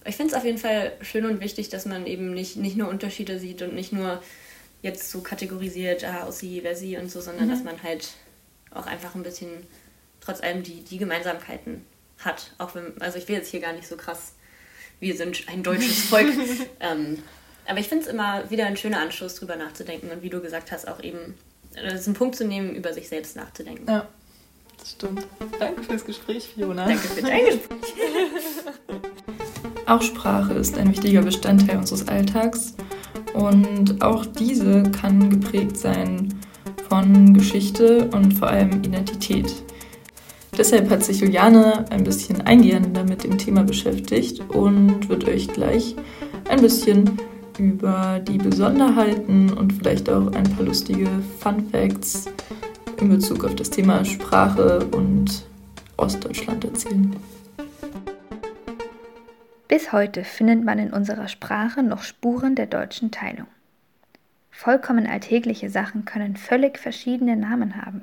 ich 0.05 0.17
finde 0.17 0.33
es 0.33 0.39
auf 0.39 0.45
jeden 0.45 0.59
Fall 0.59 0.93
schön 1.03 1.27
und 1.27 1.41
wichtig, 1.41 1.69
dass 1.69 1.87
man 1.87 2.07
eben 2.07 2.33
nicht, 2.33 2.57
nicht 2.57 2.77
nur 2.77 2.89
Unterschiede 2.89 3.39
sieht 3.39 3.63
und 3.63 3.75
nicht 3.75 3.93
nur 3.93 4.23
jetzt 4.83 5.11
so 5.11 5.21
kategorisiert, 5.21 6.05
ah, 6.05 6.25
aus 6.25 6.39
sie, 6.39 6.63
wer 6.63 6.77
sie 6.77 6.97
und 6.97 7.11
so, 7.11 7.21
sondern 7.21 7.47
mhm. 7.47 7.51
dass 7.51 7.65
man 7.65 7.83
halt 7.83 8.11
auch 8.71 8.87
einfach 8.87 9.15
ein 9.15 9.23
bisschen 9.23 9.51
trotz 10.21 10.41
allem 10.41 10.63
die, 10.63 10.83
die 10.83 10.99
Gemeinsamkeiten 10.99 11.85
hat. 12.19 12.53
Auch 12.59 12.75
wenn, 12.75 13.01
also 13.01 13.19
ich 13.19 13.29
will 13.29 13.37
jetzt 13.37 13.51
hier 13.51 13.61
gar 13.61 13.73
nicht 13.73 13.87
so 13.87 13.97
krass, 13.97 14.35
wir 15.01 15.17
sind 15.17 15.45
ein 15.49 15.63
deutsches 15.63 16.03
Volk. 16.09 16.29
ähm, 16.81 17.23
aber 17.67 17.81
ich 17.81 17.89
finde 17.89 18.05
es 18.05 18.11
immer 18.11 18.49
wieder 18.51 18.67
ein 18.67 18.77
schöner 18.77 19.01
Anschluss, 19.01 19.35
drüber 19.35 19.57
nachzudenken 19.57 20.11
und 20.11 20.23
wie 20.23 20.31
du 20.31 20.41
gesagt 20.41 20.71
hast, 20.73 20.87
auch 20.87 21.03
eben 21.03 21.35
das 21.75 22.01
ist 22.01 22.07
ein 22.07 22.15
Punkt 22.15 22.37
zu 22.37 22.45
nehmen, 22.45 22.75
über 22.75 22.93
sich 22.93 23.09
selbst 23.09 23.37
nachzudenken. 23.37 23.87
Ja, 23.89 24.09
stimmt. 24.93 25.27
Danke 25.59 25.83
fürs 25.83 26.05
Gespräch, 26.05 26.49
Fiona. 26.55 26.87
Danke 26.87 27.09
für 27.09 27.23
dein 27.23 27.45
Gespräch. 27.47 27.95
Auch 29.87 30.03
Sprache 30.03 30.55
ist 30.55 30.77
ein 30.79 30.91
wichtiger 30.91 31.23
Bestandteil 31.23 31.79
unseres 31.79 32.09
Alltags 32.09 32.75
und 33.35 34.03
auch 34.03 34.27
diese 34.27 34.83
kann 34.91 35.31
geprägt 35.31 35.77
sein 35.77 36.35
von 36.89 37.35
Geschichte 37.35 38.09
und 38.13 38.33
vor 38.33 38.49
allem 38.49 38.83
Identität. 38.83 39.63
Deshalb 40.59 40.91
hat 40.91 41.05
sich 41.05 41.21
Juliane 41.21 41.85
ein 41.91 42.03
bisschen 42.03 42.41
eingehender 42.41 43.05
mit 43.05 43.25
dem 43.25 43.39
Thema 43.39 43.63
beschäftigt 43.63 44.41
und 44.55 45.09
wird 45.09 45.29
euch 45.29 45.49
gleich 45.49 45.95
ein 46.49 46.61
bisschen 46.63 47.19
über 47.59 48.21
die 48.27 48.39
Besonderheiten 48.39 49.53
und 49.53 49.73
vielleicht 49.73 50.11
auch 50.11 50.33
ein 50.33 50.45
paar 50.45 50.65
lustige 50.65 51.09
Fun 51.41 51.69
Facts 51.71 52.27
in 53.01 53.09
Bezug 53.11 53.45
auf 53.45 53.55
das 53.55 53.71
Thema 53.71 54.05
Sprache 54.05 54.87
und 54.87 55.47
Ostdeutschland 55.97 56.65
erzählen. 56.65 57.17
Bis 59.69 59.93
heute 59.93 60.25
findet 60.25 60.65
man 60.65 60.79
in 60.79 60.93
unserer 60.93 61.29
Sprache 61.29 61.83
noch 61.83 62.03
Spuren 62.03 62.55
der 62.55 62.67
deutschen 62.67 63.11
Teilung. 63.11 63.47
Vollkommen 64.51 65.07
alltägliche 65.07 65.69
Sachen 65.69 66.05
können 66.05 66.37
völlig 66.37 66.79
verschiedene 66.79 67.37
Namen 67.37 67.85
haben. 67.85 68.03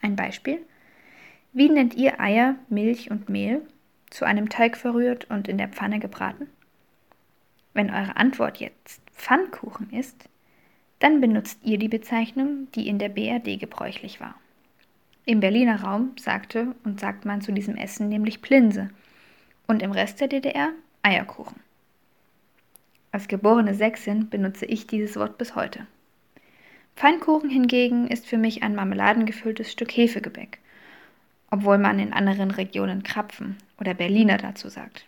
Ein 0.00 0.16
Beispiel? 0.16 0.58
Wie 1.52 1.68
nennt 1.68 1.94
ihr 1.94 2.20
Eier, 2.20 2.54
Milch 2.68 3.10
und 3.10 3.28
Mehl, 3.28 3.60
zu 4.08 4.24
einem 4.24 4.48
Teig 4.48 4.76
verrührt 4.76 5.28
und 5.28 5.48
in 5.48 5.58
der 5.58 5.68
Pfanne 5.68 5.98
gebraten? 5.98 6.48
Wenn 7.74 7.90
eure 7.90 8.16
Antwort 8.16 8.58
jetzt 8.58 9.02
Pfannkuchen 9.14 9.90
ist, 9.90 10.28
dann 11.00 11.20
benutzt 11.20 11.58
ihr 11.64 11.78
die 11.78 11.88
Bezeichnung, 11.88 12.68
die 12.74 12.86
in 12.86 12.98
der 12.98 13.08
BRD 13.08 13.58
gebräuchlich 13.58 14.20
war. 14.20 14.36
Im 15.26 15.40
Berliner 15.40 15.82
Raum 15.82 16.12
sagte 16.18 16.74
und 16.84 17.00
sagt 17.00 17.24
man 17.24 17.40
zu 17.40 17.52
diesem 17.52 17.76
Essen 17.76 18.08
nämlich 18.08 18.40
Plinse– 18.40 18.90
und 19.70 19.82
im 19.82 19.92
Rest 19.92 20.20
der 20.20 20.26
DDR 20.26 20.72
Eierkuchen. 21.02 21.60
Als 23.12 23.28
geborene 23.28 23.74
Sächsin 23.74 24.28
benutze 24.28 24.66
ich 24.66 24.88
dieses 24.88 25.16
Wort 25.16 25.38
bis 25.38 25.54
heute. 25.54 25.86
Pfannkuchen 26.96 27.48
hingegen 27.48 28.08
ist 28.08 28.26
für 28.26 28.36
mich 28.36 28.64
ein 28.64 28.74
marmeladengefülltes 28.74 29.70
Stück 29.70 29.96
Hefegebäck, 29.96 30.58
obwohl 31.52 31.78
man 31.78 32.00
in 32.00 32.12
anderen 32.12 32.50
Regionen 32.50 33.04
Krapfen 33.04 33.56
oder 33.78 33.94
Berliner 33.94 34.38
dazu 34.38 34.68
sagt. 34.68 35.06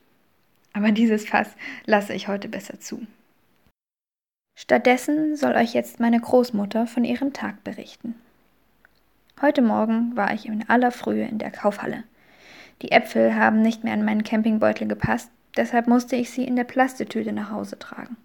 Aber 0.73 0.93
dieses 0.93 1.29
Fass 1.29 1.57
lasse 1.85 2.15
ich 2.15 2.29
heute 2.29 2.49
besser 2.49 2.79
zu. 2.79 3.05
Stattdessen 4.55 5.37
soll 5.37 5.53
euch 5.55 5.75
jetzt 5.75 5.99
meine 6.01 6.21
Großmutter 6.21 6.87
von 6.87 7.05
ihrem 7.05 7.33
Tag 7.33 7.65
berichten. 7.65 8.15
Heute 9.41 9.63
Morgen 9.63 10.17
war 10.17 10.33
ich 10.35 10.47
in 10.47 10.69
aller 10.69 10.93
Frühe 10.93 11.25
in 11.25 11.39
der 11.39 11.51
Kaufhalle. 11.51 12.05
Die 12.83 12.93
Äpfel 12.93 13.35
haben 13.35 13.63
nicht 13.63 13.83
mehr 13.83 13.95
an 13.95 14.05
meinen 14.05 14.25
Campingbeutel 14.25 14.87
gepasst, 14.87 15.31
deshalb 15.57 15.89
musste 15.89 16.17
ich 16.17 16.31
sie 16.31 16.45
in 16.45 16.57
der 16.57 16.65
Plastetüte 16.65 17.33
nach 17.33 17.51
Hause 17.51 17.79
tragen. 17.79 18.17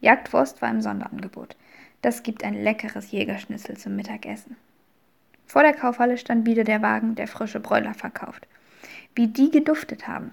Jagdwurst 0.00 0.62
war 0.62 0.70
im 0.70 0.80
Sonderangebot. 0.80 1.56
Das 2.02 2.22
gibt 2.22 2.44
ein 2.44 2.54
leckeres 2.54 3.10
Jägerschnitzel 3.10 3.76
zum 3.76 3.96
Mittagessen. 3.96 4.56
Vor 5.46 5.62
der 5.62 5.74
Kaufhalle 5.74 6.16
stand 6.16 6.46
wieder 6.46 6.64
der 6.64 6.80
Wagen, 6.80 7.16
der 7.16 7.26
frische 7.26 7.60
Bräuler 7.60 7.94
verkauft. 7.94 8.46
Wie 9.14 9.26
die 9.26 9.50
geduftet 9.50 10.06
haben. 10.06 10.32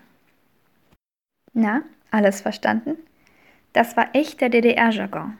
Na, 1.53 1.81
alles 2.11 2.41
verstanden? 2.41 2.97
Das 3.77 3.95
war 3.95 4.09
echter 4.13 4.49
DDR-Jargon. 4.49 5.37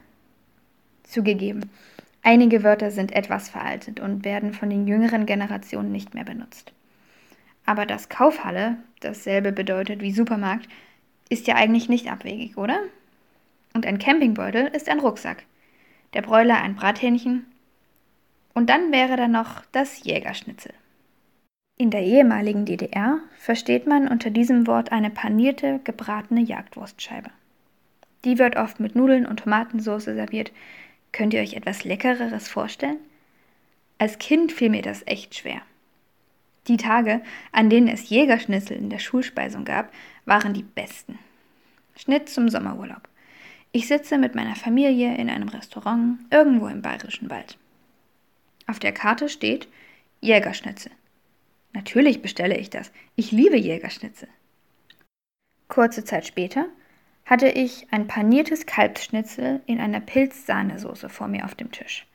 Zugegeben, 1.01 1.71
einige 2.21 2.61
Wörter 2.61 2.91
sind 2.91 3.11
etwas 3.11 3.49
veraltet 3.49 3.99
und 3.99 4.25
werden 4.25 4.53
von 4.53 4.69
den 4.69 4.85
jüngeren 4.85 5.25
Generationen 5.25 5.91
nicht 5.91 6.13
mehr 6.13 6.23
benutzt. 6.23 6.71
Aber 7.65 7.87
dass 7.87 8.09
Kaufhalle 8.09 8.77
dasselbe 8.99 9.51
bedeutet 9.51 10.01
wie 10.01 10.11
Supermarkt, 10.11 10.69
ist 11.29 11.47
ja 11.47 11.55
eigentlich 11.55 11.89
nicht 11.89 12.11
abwegig, 12.11 12.59
oder? 12.59 12.79
Und 13.73 13.87
ein 13.87 13.97
Campingbeutel 13.97 14.67
ist 14.67 14.87
ein 14.87 14.99
Rucksack. 14.99 15.43
Der 16.13 16.21
Bräuler 16.21 16.61
ein 16.61 16.75
Brathähnchen. 16.75 17.47
Und 18.53 18.69
dann 18.69 18.91
wäre 18.91 19.17
da 19.17 19.27
noch 19.27 19.63
das 19.71 20.03
Jägerschnitzel. 20.03 20.75
In 21.75 21.89
der 21.89 22.03
ehemaligen 22.03 22.65
DDR 22.65 23.17
versteht 23.39 23.87
man 23.87 24.07
unter 24.07 24.29
diesem 24.29 24.67
Wort 24.67 24.91
eine 24.91 25.09
panierte, 25.09 25.79
gebratene 25.83 26.41
Jagdwurstscheibe. 26.41 27.31
Die 28.25 28.37
wird 28.37 28.55
oft 28.55 28.79
mit 28.79 28.95
Nudeln 28.95 29.25
und 29.25 29.41
Tomatensauce 29.41 30.05
serviert. 30.05 30.51
Könnt 31.11 31.33
ihr 31.33 31.41
euch 31.41 31.53
etwas 31.53 31.83
Leckereres 31.83 32.47
vorstellen? 32.47 32.97
Als 33.97 34.19
Kind 34.19 34.51
fiel 34.51 34.69
mir 34.69 34.81
das 34.81 35.03
echt 35.05 35.35
schwer. 35.35 35.61
Die 36.67 36.77
Tage, 36.77 37.21
an 37.51 37.69
denen 37.69 37.87
es 37.87 38.09
Jägerschnitzel 38.09 38.77
in 38.77 38.89
der 38.89 38.99
Schulspeisung 38.99 39.63
gab, 39.63 39.91
waren 40.25 40.53
die 40.53 40.63
besten. 40.63 41.17
Schnitt 41.95 42.29
zum 42.29 42.49
Sommerurlaub. 42.49 43.07
Ich 43.71 43.87
sitze 43.87 44.17
mit 44.17 44.35
meiner 44.35 44.55
Familie 44.55 45.15
in 45.17 45.29
einem 45.29 45.49
Restaurant 45.49 46.19
irgendwo 46.29 46.67
im 46.67 46.81
bayerischen 46.81 47.29
Wald. 47.29 47.57
Auf 48.67 48.79
der 48.79 48.91
Karte 48.91 49.29
steht 49.29 49.67
Jägerschnitzel. 50.21 50.91
Natürlich 51.73 52.21
bestelle 52.21 52.57
ich 52.57 52.69
das. 52.69 52.91
Ich 53.15 53.31
liebe 53.31 53.57
Jägerschnitzel. 53.57 54.27
Kurze 55.67 56.03
Zeit 56.03 56.25
später 56.25 56.67
hatte 57.27 57.49
ich 57.49 57.87
ein 57.91 58.07
paniertes 58.07 58.65
Kalbsschnitzel 58.65 59.61
in 59.65 59.79
einer 59.79 59.99
Pilzsahnesoße 59.99 61.09
vor 61.09 61.27
mir 61.27 61.43
auf 61.45 61.55
dem 61.55 61.71
Tisch. 61.71 62.07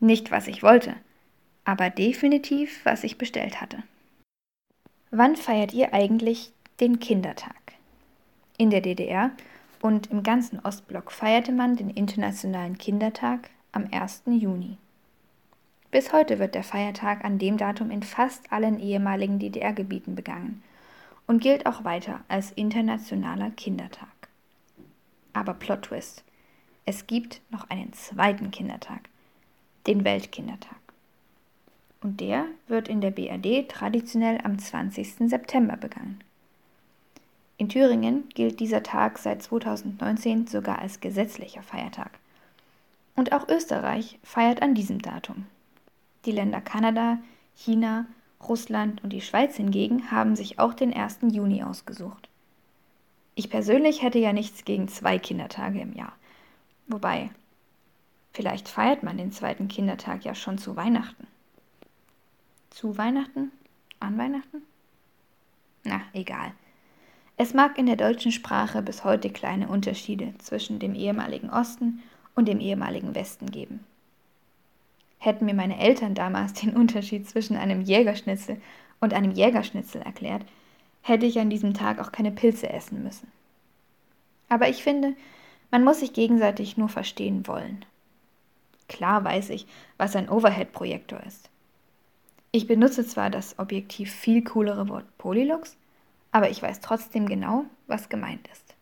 Nicht, 0.00 0.30
was 0.30 0.46
ich 0.46 0.62
wollte, 0.62 0.94
aber 1.64 1.90
definitiv, 1.90 2.84
was 2.84 3.04
ich 3.04 3.18
bestellt 3.18 3.60
hatte. 3.60 3.82
Wann 5.10 5.34
feiert 5.34 5.72
ihr 5.72 5.94
eigentlich 5.94 6.52
den 6.78 7.00
Kindertag? 7.00 7.56
In 8.58 8.68
der 8.68 8.82
DDR 8.82 9.30
und 9.80 10.10
im 10.10 10.22
ganzen 10.22 10.60
Ostblock 10.60 11.10
feierte 11.10 11.52
man 11.52 11.76
den 11.76 11.88
Internationalen 11.88 12.76
Kindertag 12.76 13.48
am 13.72 13.88
1. 13.90 14.24
Juni. 14.26 14.76
Bis 15.90 16.12
heute 16.12 16.38
wird 16.38 16.54
der 16.54 16.64
Feiertag 16.64 17.24
an 17.24 17.38
dem 17.38 17.56
Datum 17.56 17.90
in 17.90 18.02
fast 18.02 18.52
allen 18.52 18.78
ehemaligen 18.78 19.38
DDR-Gebieten 19.38 20.14
begangen 20.14 20.62
und 21.26 21.40
gilt 21.40 21.64
auch 21.64 21.84
weiter 21.84 22.20
als 22.28 22.52
Internationaler 22.52 23.50
Kindertag. 23.52 24.17
Aber 25.38 25.54
Plot 25.54 25.82
Twist. 25.82 26.24
Es 26.84 27.06
gibt 27.06 27.40
noch 27.50 27.70
einen 27.70 27.92
zweiten 27.92 28.50
Kindertag, 28.50 29.08
den 29.86 30.04
Weltkindertag 30.04 30.78
und 32.00 32.20
der 32.20 32.46
wird 32.66 32.88
in 32.88 33.00
der 33.00 33.10
BRD 33.10 33.68
traditionell 33.68 34.40
am 34.44 34.58
20. 34.58 35.28
September 35.28 35.76
begangen. 35.76 36.22
In 37.56 37.68
Thüringen 37.68 38.28
gilt 38.34 38.60
dieser 38.60 38.84
Tag 38.84 39.18
seit 39.18 39.42
2019 39.42 40.46
sogar 40.46 40.78
als 40.78 41.00
gesetzlicher 41.00 41.62
Feiertag. 41.62 42.12
Und 43.16 43.32
auch 43.32 43.48
Österreich 43.48 44.18
feiert 44.22 44.62
an 44.62 44.74
diesem 44.74 45.02
Datum. 45.02 45.46
Die 46.24 46.30
Länder 46.30 46.60
Kanada, 46.60 47.18
China, 47.56 48.06
Russland 48.48 49.02
und 49.02 49.12
die 49.12 49.20
Schweiz 49.20 49.56
hingegen 49.56 50.12
haben 50.12 50.36
sich 50.36 50.60
auch 50.60 50.72
den 50.72 50.94
1. 50.94 51.18
Juni 51.32 51.64
ausgesucht. 51.64 52.27
Ich 53.38 53.50
persönlich 53.50 54.02
hätte 54.02 54.18
ja 54.18 54.32
nichts 54.32 54.64
gegen 54.64 54.88
zwei 54.88 55.16
Kindertage 55.16 55.80
im 55.80 55.92
Jahr. 55.92 56.12
Wobei, 56.88 57.30
vielleicht 58.32 58.68
feiert 58.68 59.04
man 59.04 59.16
den 59.16 59.30
zweiten 59.30 59.68
Kindertag 59.68 60.24
ja 60.24 60.34
schon 60.34 60.58
zu 60.58 60.74
Weihnachten. 60.74 61.24
Zu 62.70 62.98
Weihnachten? 62.98 63.52
An 64.00 64.18
Weihnachten? 64.18 64.62
Na, 65.84 66.00
egal. 66.14 66.50
Es 67.36 67.54
mag 67.54 67.78
in 67.78 67.86
der 67.86 67.94
deutschen 67.94 68.32
Sprache 68.32 68.82
bis 68.82 69.04
heute 69.04 69.30
kleine 69.30 69.68
Unterschiede 69.68 70.34
zwischen 70.38 70.80
dem 70.80 70.96
ehemaligen 70.96 71.48
Osten 71.48 72.02
und 72.34 72.48
dem 72.48 72.58
ehemaligen 72.58 73.14
Westen 73.14 73.52
geben. 73.52 73.84
Hätten 75.18 75.44
mir 75.44 75.54
meine 75.54 75.78
Eltern 75.78 76.16
damals 76.16 76.54
den 76.54 76.70
Unterschied 76.76 77.28
zwischen 77.30 77.56
einem 77.56 77.82
Jägerschnitzel 77.82 78.60
und 78.98 79.14
einem 79.14 79.30
Jägerschnitzel 79.30 80.02
erklärt, 80.02 80.44
hätte 81.08 81.26
ich 81.26 81.38
an 81.38 81.50
diesem 81.50 81.74
Tag 81.74 81.98
auch 82.00 82.12
keine 82.12 82.30
Pilze 82.30 82.68
essen 82.70 83.02
müssen. 83.02 83.28
Aber 84.48 84.68
ich 84.68 84.82
finde, 84.82 85.14
man 85.70 85.84
muss 85.84 86.00
sich 86.00 86.12
gegenseitig 86.12 86.76
nur 86.76 86.88
verstehen 86.88 87.46
wollen. 87.46 87.84
Klar 88.88 89.24
weiß 89.24 89.50
ich, 89.50 89.66
was 89.98 90.16
ein 90.16 90.28
Overhead-Projektor 90.28 91.20
ist. 91.26 91.50
Ich 92.50 92.66
benutze 92.66 93.06
zwar 93.06 93.28
das 93.28 93.58
objektiv 93.58 94.10
viel 94.10 94.42
coolere 94.42 94.88
Wort 94.88 95.04
Polylux, 95.18 95.76
aber 96.32 96.50
ich 96.50 96.62
weiß 96.62 96.80
trotzdem 96.80 97.26
genau, 97.26 97.64
was 97.86 98.08
gemeint 98.08 98.48
ist. 98.50 98.74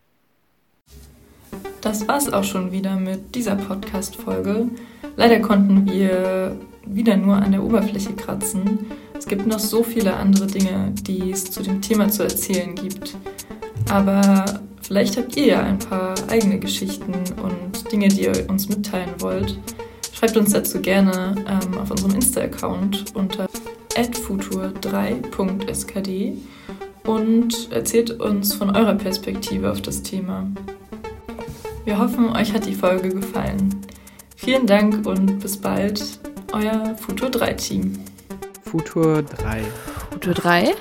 Das 1.81 2.07
war's 2.07 2.31
auch 2.31 2.43
schon 2.43 2.71
wieder 2.71 2.95
mit 2.95 3.35
dieser 3.35 3.55
Podcast-Folge. 3.55 4.69
Leider 5.17 5.39
konnten 5.39 5.85
wir 5.89 6.57
wieder 6.85 7.17
nur 7.17 7.35
an 7.35 7.51
der 7.51 7.63
Oberfläche 7.63 8.13
kratzen. 8.13 8.85
Es 9.17 9.25
gibt 9.25 9.47
noch 9.47 9.59
so 9.59 9.83
viele 9.83 10.15
andere 10.15 10.47
Dinge, 10.47 10.93
die 11.01 11.31
es 11.31 11.45
zu 11.45 11.63
dem 11.63 11.81
Thema 11.81 12.09
zu 12.09 12.23
erzählen 12.23 12.75
gibt. 12.75 13.15
Aber 13.89 14.45
vielleicht 14.81 15.17
habt 15.17 15.35
ihr 15.35 15.47
ja 15.47 15.63
ein 15.63 15.79
paar 15.79 16.15
eigene 16.29 16.59
Geschichten 16.59 17.13
und 17.41 17.91
Dinge, 17.91 18.09
die 18.09 18.23
ihr 18.23 18.49
uns 18.49 18.69
mitteilen 18.69 19.09
wollt. 19.19 19.59
Schreibt 20.13 20.37
uns 20.37 20.53
dazu 20.53 20.79
gerne 20.79 21.35
ähm, 21.47 21.77
auf 21.77 21.91
unserem 21.91 22.15
Insta-Account 22.15 23.15
unter 23.15 23.47
futur3.skd 23.95 26.33
und 27.05 27.71
erzählt 27.71 28.19
uns 28.19 28.53
von 28.53 28.75
eurer 28.75 28.95
Perspektive 28.95 29.71
auf 29.71 29.81
das 29.81 30.03
Thema. 30.03 30.51
Wir 31.85 31.97
hoffen, 31.97 32.35
euch 32.35 32.53
hat 32.53 32.65
die 32.65 32.75
Folge 32.75 33.07
gefallen. 33.09 33.69
Vielen 34.35 34.67
Dank 34.67 35.07
und 35.07 35.39
bis 35.39 35.55
bald, 35.57 36.19
euer 36.51 36.95
Futur 36.95 37.29
3 37.29 37.53
Team. 37.53 37.93
Futur 38.69 39.23
3. 39.23 39.63
Futur 40.11 40.33
3? 40.33 40.75